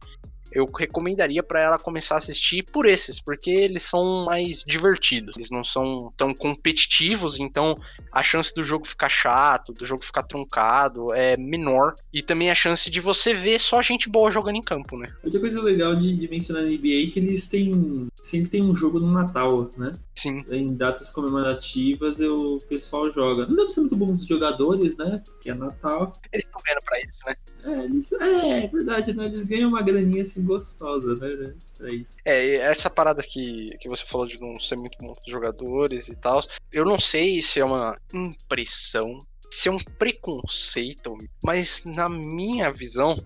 [0.52, 5.36] eu recomendaria para ela começar a assistir por esses, porque eles são mais divertidos.
[5.36, 7.76] Eles não são tão competitivos, então
[8.12, 11.96] a chance do jogo ficar chato, do jogo ficar truncado é menor.
[12.14, 15.12] E também a chance de você ver só gente boa jogando em campo, né?
[15.24, 18.08] Outra coisa legal de, de mencionar na NBA é que eles têm.
[18.22, 19.94] Sempre tem um jogo no Natal, né?
[20.16, 20.44] Sim.
[20.50, 23.46] Em datas comemorativas o pessoal joga.
[23.46, 25.22] Não deve ser muito bom os jogadores, né?
[25.26, 26.14] Porque é Natal.
[26.34, 27.36] Eles estão vendo pra isso, né?
[27.64, 29.26] É, eles, é, é verdade, né?
[29.26, 31.54] Eles ganham uma graninha assim gostosa, né?
[31.78, 32.18] Pra isso.
[32.24, 36.08] É, essa parada que, que você falou de não ser muito bom com os jogadores
[36.08, 36.40] e tal,
[36.72, 43.22] eu não sei se é uma impressão, se é um preconceito, mas na minha visão,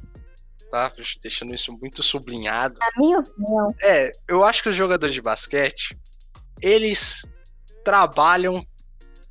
[0.71, 0.91] tá?
[1.21, 2.79] Deixando isso muito sublinhado.
[2.79, 3.75] Na minha opinião.
[3.81, 5.97] É, eu acho que os jogadores de basquete,
[6.61, 7.23] eles
[7.83, 8.65] trabalham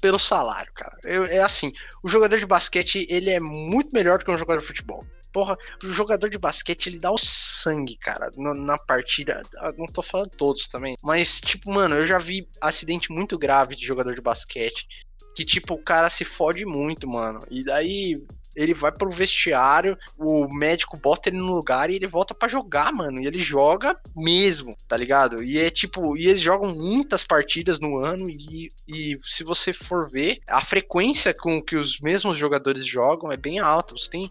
[0.02, 0.98] pelo salário, cara.
[1.04, 1.72] Eu, é assim,
[2.02, 5.06] o jogador de basquete, ele é muito melhor do que um jogador de futebol.
[5.32, 9.40] Porra, o jogador de basquete, ele dá o sangue, cara, no- na partida.
[9.58, 10.94] Ah, Não tô falando todos também.
[11.02, 14.86] Mas, tipo, mano, eu já vi acidente muito grave de jogador de basquete.
[15.34, 17.46] Que, tipo, o cara se fode muito, mano.
[17.50, 18.22] E daí
[18.54, 22.92] ele vai pro vestiário, o médico bota ele no lugar e ele volta pra jogar,
[22.92, 23.20] mano.
[23.20, 25.42] E ele joga mesmo, tá ligado?
[25.42, 30.08] E é tipo, e eles jogam muitas partidas no ano e, e se você for
[30.08, 33.94] ver, a frequência com que os mesmos jogadores jogam é bem alta.
[33.96, 34.30] Você tem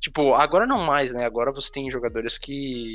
[0.00, 1.26] Tipo, agora não mais, né?
[1.26, 2.94] Agora você tem jogadores que.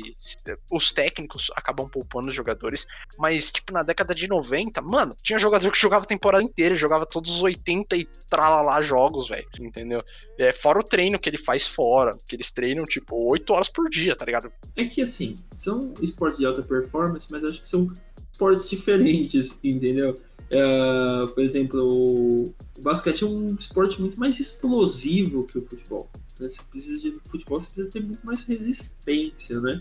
[0.70, 2.86] Os técnicos acabam poupando os jogadores.
[3.16, 7.06] Mas, tipo, na década de 90, mano, tinha jogador que jogava a temporada inteira, jogava
[7.06, 9.46] todos os 80 e tralalá jogos, velho.
[9.60, 10.02] Entendeu?
[10.36, 12.18] É, fora o treino que ele faz fora.
[12.26, 14.50] Que eles treinam, tipo, 8 horas por dia, tá ligado?
[14.74, 17.92] É que assim, são esportes de alta performance, mas acho que são
[18.32, 20.16] esportes diferentes, entendeu?
[20.50, 26.10] É, por exemplo, o basquete é um esporte muito mais explosivo que o futebol.
[26.40, 26.48] Né?
[26.48, 29.80] Você precisa de futebol, você precisa ter muito mais resistência, né?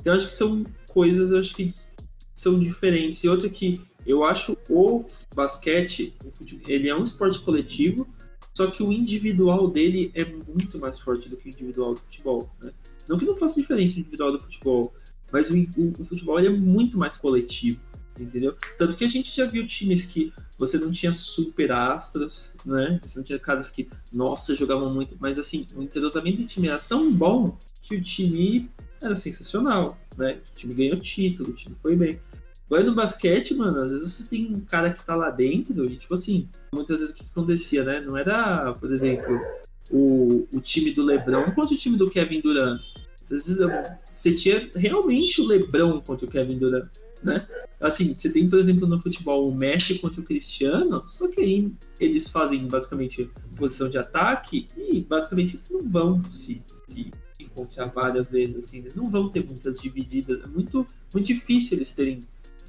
[0.00, 1.74] Então acho que são coisas, acho que
[2.34, 3.22] são diferentes.
[3.24, 8.08] E outra que eu acho o basquete, o fute- ele é um esporte coletivo,
[8.56, 12.50] só que o individual dele é muito mais forte do que o individual do futebol,
[12.62, 12.72] né?
[13.08, 14.94] Não que não faça diferença o individual do futebol,
[15.32, 17.80] mas o, o- o futebol é muito mais coletivo,
[18.18, 18.56] entendeu?
[18.78, 23.00] Tanto que a gente já viu times que você não tinha super astros, né?
[23.02, 26.78] Você não tinha caras que, nossa, jogavam muito, mas assim, o entrosamento do time era
[26.78, 30.38] tão bom que o time era sensacional, né?
[30.52, 32.20] O time ganhou título, o time foi bem.
[32.66, 35.96] Agora no basquete, mano, às vezes você tem um cara que tá lá dentro e,
[35.96, 38.00] tipo assim, muitas vezes o que acontecia, né?
[38.02, 39.40] Não era, por exemplo,
[39.90, 42.82] o, o time do LeBron contra o time do Kevin Durant.
[43.24, 43.58] Às vezes
[44.04, 46.90] você tinha realmente o LeBron contra o Kevin Durant,
[47.22, 47.46] né?
[47.80, 51.72] Assim, você tem, por exemplo, no futebol o Messi contra o Cristiano, só que aí
[51.98, 58.30] eles fazem basicamente posição de ataque e basicamente eles não vão se, se encontrar várias
[58.30, 60.42] vezes, assim, eles não vão ter muitas divididas.
[60.42, 62.20] É muito, muito difícil eles terem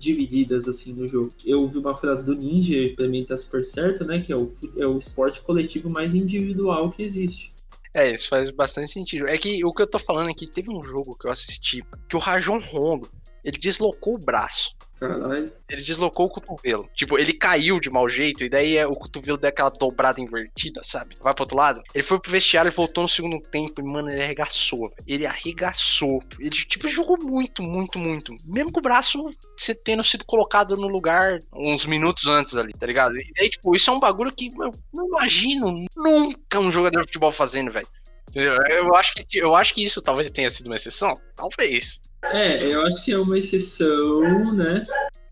[0.01, 1.31] divididas assim no jogo.
[1.45, 4.19] Eu ouvi uma frase do Ninja, pra mim tá super certo, né?
[4.19, 7.53] Que é o, é o esporte coletivo mais individual que existe.
[7.93, 9.27] É, isso faz bastante sentido.
[9.27, 12.15] É que o que eu tô falando aqui, teve um jogo que eu assisti que
[12.15, 13.09] o Rajon Rondo,
[13.43, 14.75] ele deslocou o braço.
[15.01, 15.51] Caralho.
[15.67, 16.87] Ele deslocou o cotovelo.
[16.93, 20.81] Tipo, ele caiu de mau jeito, e daí é, o cotovelo deu aquela dobrada invertida,
[20.83, 21.17] sabe?
[21.19, 21.81] Vai pro outro lado.
[21.95, 24.93] Ele foi pro vestiário e voltou no segundo tempo, e, mano, ele arregaçou.
[25.07, 26.23] Ele arregaçou.
[26.39, 28.31] Ele, tipo, jogou muito, muito, muito.
[28.45, 32.85] Mesmo com o braço você tendo sido colocado no lugar uns minutos antes ali, tá
[32.85, 33.17] ligado?
[33.17, 37.07] E daí, tipo, isso é um bagulho que eu não imagino nunca um jogador de
[37.07, 37.87] futebol fazendo, velho.
[38.35, 41.19] Eu acho, que, eu acho que isso talvez tenha sido uma exceção.
[41.35, 42.01] Talvez.
[42.23, 44.83] É, eu acho que é uma exceção, né?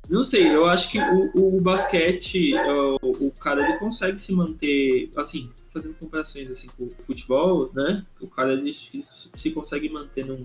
[0.09, 2.53] Não sei, eu acho que o, o basquete,
[3.01, 8.03] o, o cara ele consegue se manter, assim, fazendo comparações assim com o futebol, né?
[8.19, 10.41] O cara ele se consegue manter num,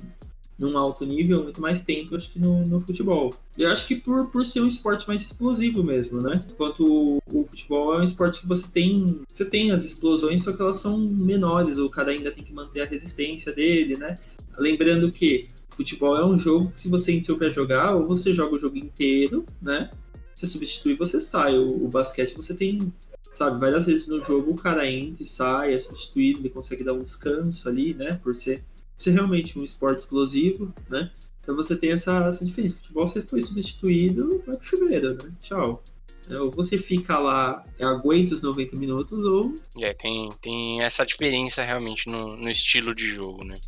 [0.58, 3.34] num alto nível muito mais tempo, acho que no, no futebol.
[3.56, 6.40] Eu acho que por, por ser um esporte mais explosivo mesmo, né?
[6.48, 10.52] Enquanto o, o, futebol é um esporte que você tem, você tem as explosões, só
[10.52, 14.16] que elas são menores, o cara ainda tem que manter a resistência dele, né?
[14.58, 18.54] Lembrando que Futebol é um jogo que se você entrou para jogar, ou você joga
[18.54, 19.90] o jogo inteiro, né?
[20.34, 21.58] Você substitui, você sai.
[21.58, 22.92] O, o, basquete você tem,
[23.32, 26.92] sabe, várias vezes no jogo o cara entra e sai, é substituído, ele consegue dar
[26.92, 28.18] um descanso ali, né?
[28.22, 28.64] Por ser,
[28.96, 31.10] por ser realmente um esporte explosivo, né?
[31.40, 32.76] Então você tem essa, essa diferença.
[32.76, 35.30] Futebol você foi substituído, vai pro chuveiro, né?
[35.40, 35.82] Tchau.
[36.30, 39.58] É, ou você fica lá, aguenta os 90 minutos, ou.
[39.78, 43.58] É, tem, tem essa diferença realmente no, no estilo de jogo, né?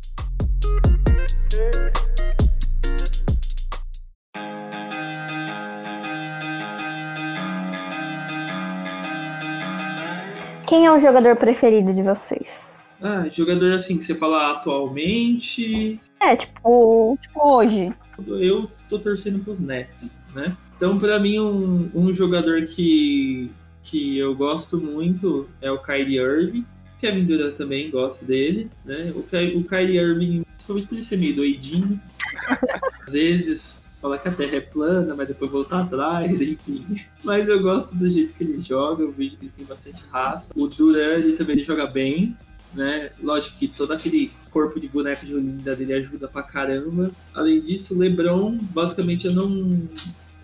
[10.67, 12.99] Quem é o jogador preferido de vocês?
[13.01, 15.97] Ah, jogador assim que você fala atualmente.
[16.19, 17.93] É, tipo, tipo hoje.
[18.27, 20.55] Eu tô torcendo pros Nets, né?
[20.75, 23.49] Então, para mim, um, um jogador que,
[23.81, 26.65] que eu gosto muito é o Kyrie Irving.
[26.99, 29.13] Kevin Durant também gosto dele, né?
[29.15, 32.01] O, o Kyrie Irving, principalmente por ele ser meio doidinho.
[33.07, 36.85] Às vezes falar que a Terra é plana, mas depois voltar atrás, enfim.
[37.23, 40.51] Mas eu gosto do jeito que ele joga, eu vejo que ele tem bastante raça.
[40.55, 42.35] O Durant ele também ele joga bem,
[42.75, 43.11] né?
[43.21, 47.11] Lógico que todo aquele corpo de boneco de Olinda dele ajuda pra caramba.
[47.33, 49.87] Além disso, o LeBron, basicamente eu não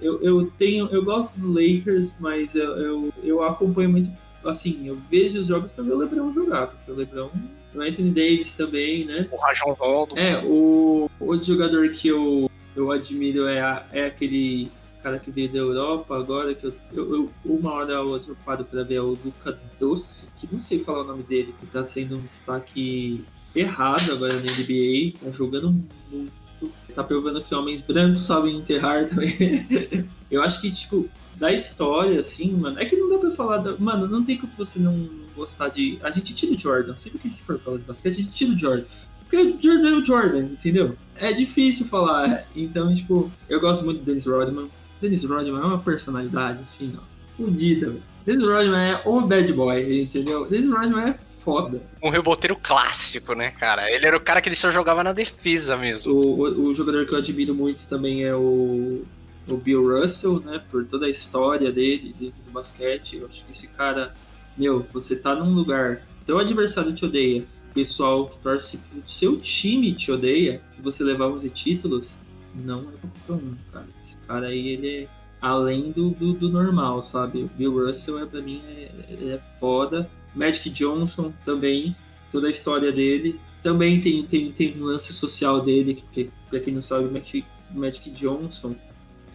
[0.01, 4.12] eu, eu tenho eu gosto do Lakers, mas eu, eu, eu acompanho muito
[4.49, 7.30] assim, eu vejo os jogos para ver o LeBron jogar, porque o LeBron,
[7.74, 9.28] o Anthony Davis também, né?
[9.32, 10.18] O Rajon Rondo.
[10.18, 14.69] É, o outro jogador que eu, eu admiro é, a, é aquele
[15.01, 18.38] cara que veio da Europa agora, que eu, eu, eu uma hora ou outra eu
[18.45, 21.65] paro para ver, é o Luca Doce, que não sei falar o nome dele, que
[21.65, 25.71] está sendo um destaque errado agora na NBA, tá jogando
[26.09, 30.07] muito, tá provando que homens brancos sabem enterrar também.
[30.32, 33.57] eu acho que, tipo, da história, assim, mano, é que não dá pra falar.
[33.57, 33.78] Da...
[33.78, 35.99] Mano, não tem como você não gostar de.
[36.01, 36.95] A gente tira o Jordan.
[36.95, 38.86] Sempre que a gente for falar de basquete, a gente tira o Jordan.
[39.34, 40.95] Porque o Jordan é o Jordan, entendeu?
[41.15, 42.45] É difícil falar.
[42.55, 44.69] Então, tipo, eu gosto muito do Dennis Rodman.
[45.01, 47.01] Dennis Rodman é uma personalidade, assim, ó,
[47.36, 48.03] fodida, velho.
[48.23, 50.45] Dennis Rodman é o bad boy, entendeu?
[50.45, 51.81] Dennis Rodman é foda.
[52.03, 53.91] Um reboteiro clássico, né, cara?
[53.91, 56.13] Ele era o cara que ele só jogava na defesa mesmo.
[56.13, 59.03] O, o, o jogador que eu admiro muito também é o
[59.45, 63.17] o Bill Russell, né, por toda a história dele dentro do basquete.
[63.17, 64.13] Eu acho que esse cara,
[64.57, 67.43] meu, você tá num lugar, teu adversário te odeia,
[67.74, 72.19] pessoal que torce pro seu time te odeia, e você levar 11 títulos,
[72.63, 72.93] não é
[73.28, 73.88] qualquer um, cara.
[74.01, 75.07] Esse cara aí, ele é
[75.41, 77.49] além do, do, do normal, sabe?
[77.57, 80.09] Bill Russell, é, pra mim, é, é foda.
[80.36, 81.95] Magic Johnson também,
[82.32, 83.39] toda a história dele.
[83.61, 88.09] Também tem, tem, tem um lance social dele, que, pra quem não sabe, Magic, Magic
[88.11, 88.76] Johnson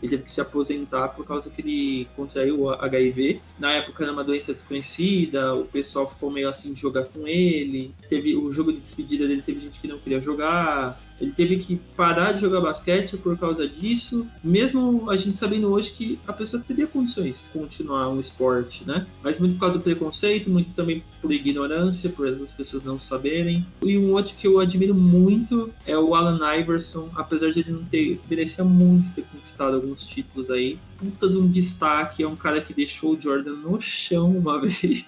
[0.03, 3.41] ele teve que se aposentar por causa que ele contraiu HIV.
[3.59, 7.93] Na época era uma doença desconhecida, o pessoal ficou meio assim de jogar com ele.
[8.09, 11.01] Teve o jogo de despedida dele, teve gente que não queria jogar.
[11.21, 15.93] Ele teve que parar de jogar basquete por causa disso, mesmo a gente sabendo hoje
[15.93, 19.07] que a pessoa teria condições de continuar um esporte, né?
[19.23, 23.67] Mas muito por causa do preconceito, muito também por ignorância, por as pessoas não saberem.
[23.83, 27.85] E um outro que eu admiro muito é o Alan Iverson, apesar de ele não
[27.85, 30.79] ter, merecia muito ter conquistado alguns títulos aí.
[30.99, 35.07] Puta de um destaque, é um cara que deixou o Jordan no chão uma vez.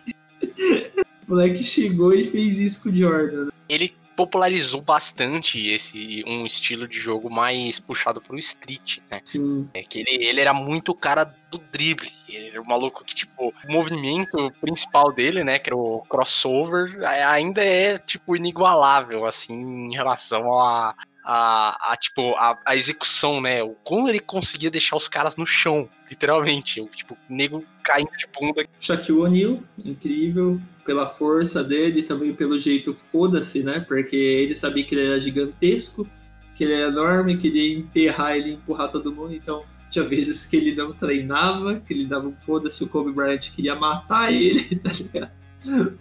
[1.26, 3.48] o moleque chegou e fez isso com o Jordan.
[3.68, 9.22] Ele popularizou bastante esse um estilo de jogo mais puxado pro street, né?
[9.24, 9.66] Sim.
[9.72, 12.10] É que ele, ele era muito o cara do drible.
[12.28, 17.02] Ele era o maluco que, tipo, o movimento principal dele, né, que era o crossover,
[17.02, 20.94] ainda é, tipo, inigualável, assim, em relação a,
[21.24, 23.62] a, a, tipo, a, a, execução, né?
[23.62, 26.80] O como ele conseguia deixar os caras no chão, literalmente.
[26.80, 28.64] O, tipo, o nego caindo de bunda.
[28.78, 33.80] Shaquille O'Neal, incrível pela força dele, também pelo jeito foda-se, né?
[33.80, 36.08] Porque ele sabia que ele era gigantesco,
[36.56, 40.74] que ele é enorme, queria enterrar ele, empurrar todo mundo, então tinha vezes que ele
[40.74, 45.30] não treinava, que ele dava um foda-se, o Kobe Bryant queria matar ele, tá ligado?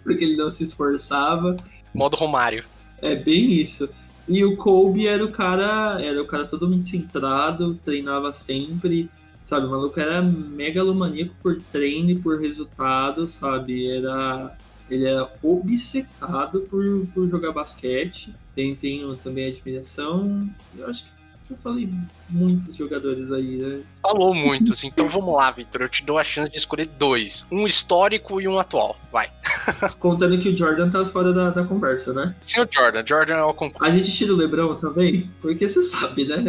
[0.02, 1.56] Porque ele não se esforçava.
[1.92, 2.64] Modo Romário.
[3.02, 3.88] É bem isso.
[4.32, 9.10] E o Kobe era o cara, era o cara totalmente centrado, treinava sempre,
[9.42, 9.66] sabe?
[9.66, 13.90] O maluco era megalomaníaco por treino e por resultado, sabe?
[13.90, 14.56] Era
[14.88, 18.32] ele era obcecado por, por jogar basquete.
[18.54, 20.48] Tem, tenho também admiração.
[20.78, 21.10] Eu acho que
[21.50, 21.88] eu falei
[22.28, 23.80] muitos jogadores aí, né?
[24.02, 25.82] Falou muitos, então vamos lá, Vitor.
[25.82, 28.96] Eu te dou a chance de escolher dois: um histórico e um atual.
[29.10, 29.30] Vai.
[29.98, 32.34] Contando que o Jordan tá fora da, da conversa, né?
[32.40, 33.04] Sim, o Jordan.
[33.04, 33.84] Jordan é o concurso.
[33.84, 35.30] A gente tira o Lebron também?
[35.40, 36.44] Porque você sabe, né?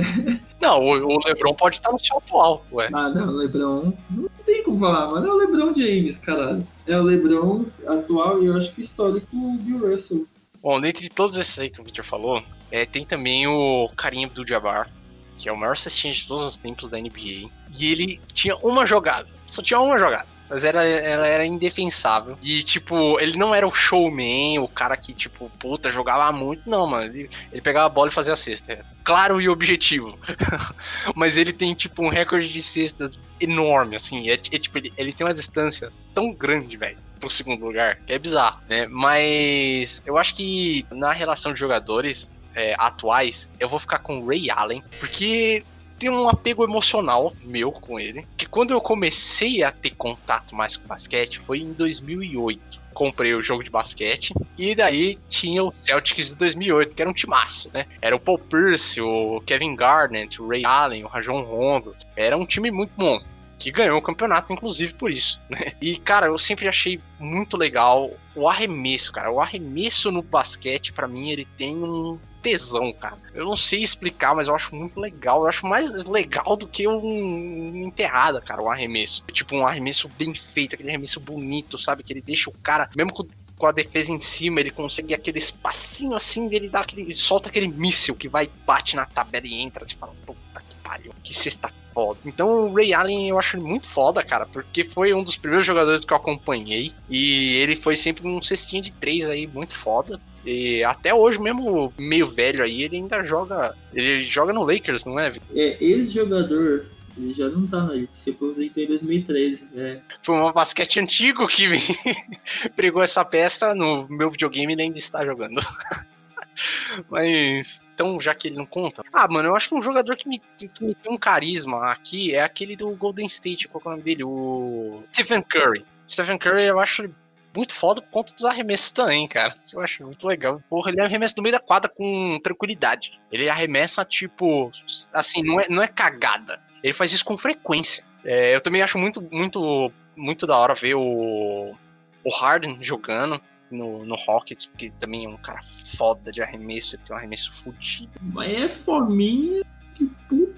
[0.62, 2.90] Não, o, o Lebron pode estar no seu atual, ué.
[2.94, 3.94] Ah, não, o Lebron.
[4.10, 5.28] Não tem como falar, mano.
[5.28, 6.66] É o Lebron James, caralho.
[6.86, 10.28] É o Lebron atual e eu acho que histórico do Russell.
[10.62, 14.90] Bom, dentre todos esses aí que o Victor falou, é, tem também o Karim Abdul-Jabbar,
[15.38, 17.50] que é o maior cestinha de todos os tempos da NBA.
[17.78, 20.28] E ele tinha uma jogada, só tinha uma jogada.
[20.52, 22.38] Mas era, ela era indefensável.
[22.42, 26.70] E, tipo, ele não era o showman, o cara que, tipo, puta, jogava muito.
[26.70, 27.06] Não, mano.
[27.06, 28.86] Ele, ele pegava a bola e fazia a cesta.
[29.02, 30.20] Claro e objetivo.
[31.16, 34.30] Mas ele tem, tipo, um recorde de cestas enorme, assim.
[34.30, 38.14] É, é tipo, ele, ele tem uma distância tão grande, velho pro segundo lugar, que
[38.14, 38.88] é bizarro, né?
[38.88, 44.28] Mas eu acho que na relação de jogadores é, atuais, eu vou ficar com o
[44.28, 45.64] Ray Allen, porque
[46.02, 50.76] tem um apego emocional meu com ele, que quando eu comecei a ter contato mais
[50.76, 54.34] com basquete foi em 2008 comprei o jogo de basquete.
[54.58, 57.86] E daí tinha o Celtics de 2008, que era um timaço, né?
[58.02, 61.96] Era o Paul Pierce, o Kevin Garnett, o Ray Allen, o Rajon Rondo.
[62.18, 63.22] Era um time muito bom.
[63.58, 65.72] Que ganhou o campeonato, inclusive, por isso, né?
[65.80, 69.32] E, cara, eu sempre achei muito legal o arremesso, cara.
[69.32, 73.18] O arremesso no basquete, para mim, ele tem um tesão, cara.
[73.34, 75.42] Eu não sei explicar, mas eu acho muito legal.
[75.42, 79.24] Eu acho mais legal do que um enterrada, cara, um arremesso.
[79.32, 82.04] Tipo, um arremesso bem feito, aquele arremesso bonito, sabe?
[82.04, 83.26] Que ele deixa o cara, mesmo com
[83.62, 87.04] com a defesa em cima, ele consegue aquele espacinho assim, ele dá aquele.
[87.04, 89.86] Ele solta aquele míssil que vai, bate na tabela e entra.
[89.86, 92.20] Você fala, puta que pariu, que cesta foda.
[92.26, 95.66] Então o Ray Allen eu acho ele muito foda, cara, porque foi um dos primeiros
[95.66, 96.92] jogadores que eu acompanhei.
[97.08, 100.20] E ele foi sempre um cestinho de três aí, muito foda.
[100.46, 103.76] E até hoje, mesmo meio velho aí, ele ainda joga.
[103.94, 105.32] Ele joga no Lakers, não é?
[105.54, 106.86] É, ex-jogador.
[107.18, 110.02] Ele já não tá, ele se aposentou em 2013, né?
[110.22, 111.80] Foi um basquete antigo que me
[112.76, 115.60] pregou essa peça no meu videogame ele ainda está jogando.
[117.10, 119.04] Mas, então, já que ele não conta.
[119.12, 122.34] Ah, mano, eu acho que um jogador que me, que me tem um carisma aqui
[122.34, 124.24] é aquele do Golden State, qual é o nome dele?
[124.24, 125.86] O Stephen Curry.
[126.08, 127.10] Stephen Curry, eu acho
[127.56, 129.56] muito foda por conta dos arremessos também, cara.
[129.72, 130.62] Eu acho muito legal.
[130.70, 133.20] Porra, ele arremessa no meio da quadra com tranquilidade.
[133.32, 134.72] Ele arremessa, tipo,
[135.14, 136.62] assim, não é, não é cagada.
[136.84, 138.04] Ele faz isso com frequência.
[138.24, 141.76] É, eu também acho muito, muito, muito da hora ver o,
[142.24, 147.16] o Harden jogando no, no Rockets, porque também é um cara foda de arremesso, tem
[147.16, 148.12] um arremesso fudido.
[148.22, 149.64] Mas é fominha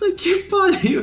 [0.04, 1.02] puta que pariu.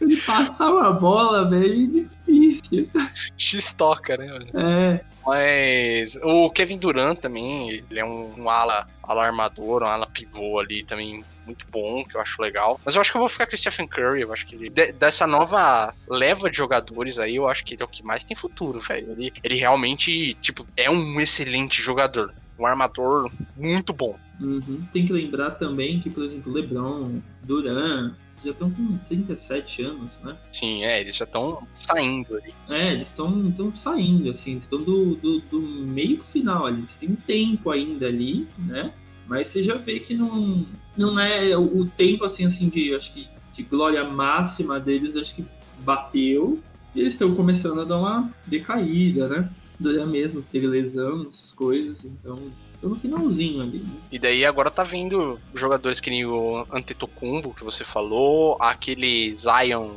[0.00, 2.90] ele passar uma bola, velho, é difícil.
[3.36, 4.38] X-toca, né?
[4.54, 5.04] É.
[5.26, 10.58] Mas o Kevin Durant também, ele é um, um ala, ala armador, um ala pivô
[10.58, 12.80] ali também muito bom, que eu acho legal.
[12.84, 14.22] Mas eu acho que eu vou ficar com o Stephen Curry.
[14.22, 17.82] Eu acho que ele, de, dessa nova leva de jogadores aí, eu acho que ele
[17.82, 19.12] é o que mais tem futuro, velho.
[19.12, 22.34] Ele, ele realmente, tipo, é um excelente jogador.
[22.58, 24.18] Um armador muito bom.
[24.40, 24.82] Uhum.
[24.92, 30.36] Tem que lembrar também que, por exemplo, LeBron, Duran, já estão com 37 anos, né?
[30.50, 32.52] Sim, é, eles já estão saindo ali.
[32.68, 37.14] É, eles estão saindo, assim, estão do, do, do meio pro final ali, eles têm
[37.14, 38.92] tempo ainda ali, né?
[39.26, 43.28] Mas você já vê que não, não é o tempo assim, assim de, acho que
[43.52, 45.46] de glória máxima deles, acho que
[45.78, 46.60] bateu.
[46.94, 49.50] E eles estão começando a dar uma decaída, né?
[49.78, 52.38] Duran mesmo teve lesão, essas coisas, então
[52.80, 53.78] tô no finalzinho ali.
[53.78, 53.94] Né?
[54.12, 59.90] E daí agora tá vindo jogadores que nem o Antetokounmpo que você falou, aquele Zion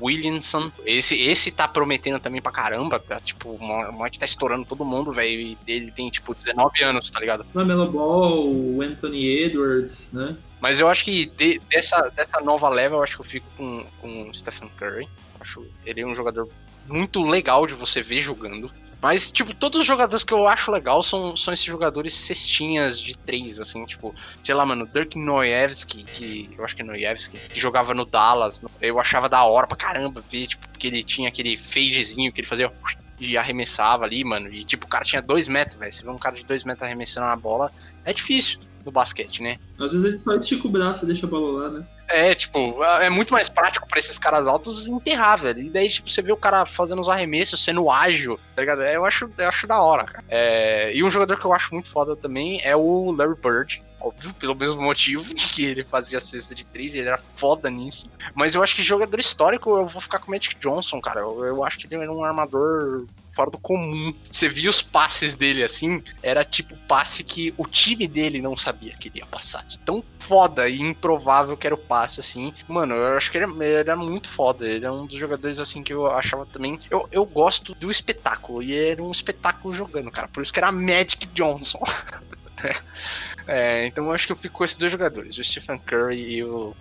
[0.00, 0.70] Williamson.
[0.84, 2.98] Esse, esse tá prometendo também pra caramba.
[3.00, 5.40] Tá, tipo, o moleque tá estourando todo mundo, velho.
[5.40, 7.44] E ele tem, tipo, 19 anos, tá ligado?
[7.54, 10.36] Lamelo Ball, o Anthony Edwards, né?
[10.60, 13.84] Mas eu acho que de, dessa, dessa nova leva, eu acho que eu fico com,
[14.00, 15.08] com o Stephen Curry.
[15.40, 16.48] acho ele é um jogador
[16.86, 18.70] muito legal de você ver jogando.
[19.02, 23.16] Mas, tipo, todos os jogadores que eu acho legal são, são esses jogadores cestinhas de
[23.16, 27.58] três, assim, tipo, sei lá, mano, Dirk Noyevsky, que eu acho que é Noyevsky, que
[27.58, 31.56] jogava no Dallas, eu achava da hora pra caramba ver, tipo, porque ele tinha aquele
[31.56, 32.70] fadezinho que ele fazia
[33.18, 36.18] e arremessava ali, mano, e tipo, o cara tinha dois metros, velho, você vê um
[36.18, 37.70] cara de dois metros arremessando uma bola,
[38.04, 38.58] é difícil.
[38.84, 39.58] do basquete, né?
[39.78, 41.86] Às vezes ele só estica o braço e deixa a bola lá, né?
[42.10, 45.62] É, tipo, é muito mais prático pra esses caras altos enterrar, velho.
[45.62, 48.82] E daí, tipo, você vê o cara fazendo os arremessos, sendo ágil, tá ligado?
[48.82, 50.24] Eu acho, eu acho da hora, cara.
[50.28, 53.82] É, e um jogador que eu acho muito foda também é o Larry Bird.
[54.00, 58.08] Óbvio, pelo mesmo motivo de que ele fazia cesta de três, ele era foda nisso.
[58.34, 61.20] Mas eu acho que jogador histórico, eu vou ficar com o Magic Johnson, cara.
[61.20, 64.12] Eu, eu acho que ele era um armador fora do comum.
[64.30, 68.96] Você via os passes dele assim, era tipo passe que o time dele não sabia
[68.96, 69.64] que ele ia passar.
[69.64, 72.52] De tão foda e improvável que era o passe, assim.
[72.68, 74.66] Mano, eu acho que ele, ele era muito foda.
[74.66, 76.78] Ele é um dos jogadores, assim, que eu achava também.
[76.90, 78.62] Eu, eu gosto do espetáculo.
[78.62, 80.28] E era um espetáculo jogando, cara.
[80.28, 81.80] Por isso que era Magic Johnson.
[83.50, 86.44] é, então eu acho que eu fico com esses dois jogadores, o Stephen Curry e
[86.44, 86.72] o,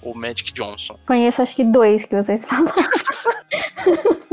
[0.00, 0.98] o Magic Johnson.
[1.06, 2.72] Conheço acho que dois que vocês falaram.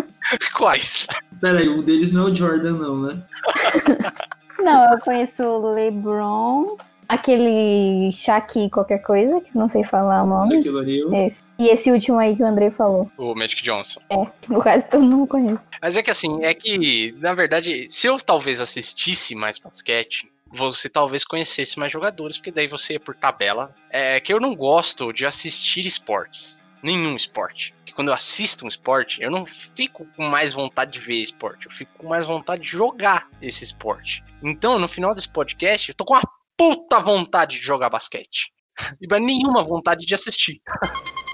[0.58, 1.08] Quais?
[1.42, 3.22] Pera aí, um deles não é o Jordan, não, né?
[4.60, 6.78] Não, eu conheço o LeBron,
[7.10, 10.64] aquele Shaq qualquer coisa, que eu não sei falar o nome.
[11.26, 11.44] Esse.
[11.60, 13.12] E esse último aí que o Andrei falou.
[13.18, 14.00] O Magic Johnson.
[14.10, 15.68] É, no caso todo mundo conhece.
[15.82, 20.90] Mas é que assim, é que, na verdade, se eu talvez assistisse mais basquete, você
[20.90, 23.74] talvez conhecesse mais jogadores, porque daí você ia por tabela.
[23.90, 26.60] É que eu não gosto de assistir esportes.
[26.84, 27.76] Nenhum esporte.
[27.86, 31.68] Que quando eu assisto um esporte, eu não fico com mais vontade de ver esporte.
[31.68, 34.24] Eu fico com mais vontade de jogar esse esporte.
[34.44, 36.24] Então, no final desse podcast, eu tô com uma
[36.58, 38.52] puta vontade de jogar basquete.
[39.00, 40.60] E nenhuma vontade de assistir.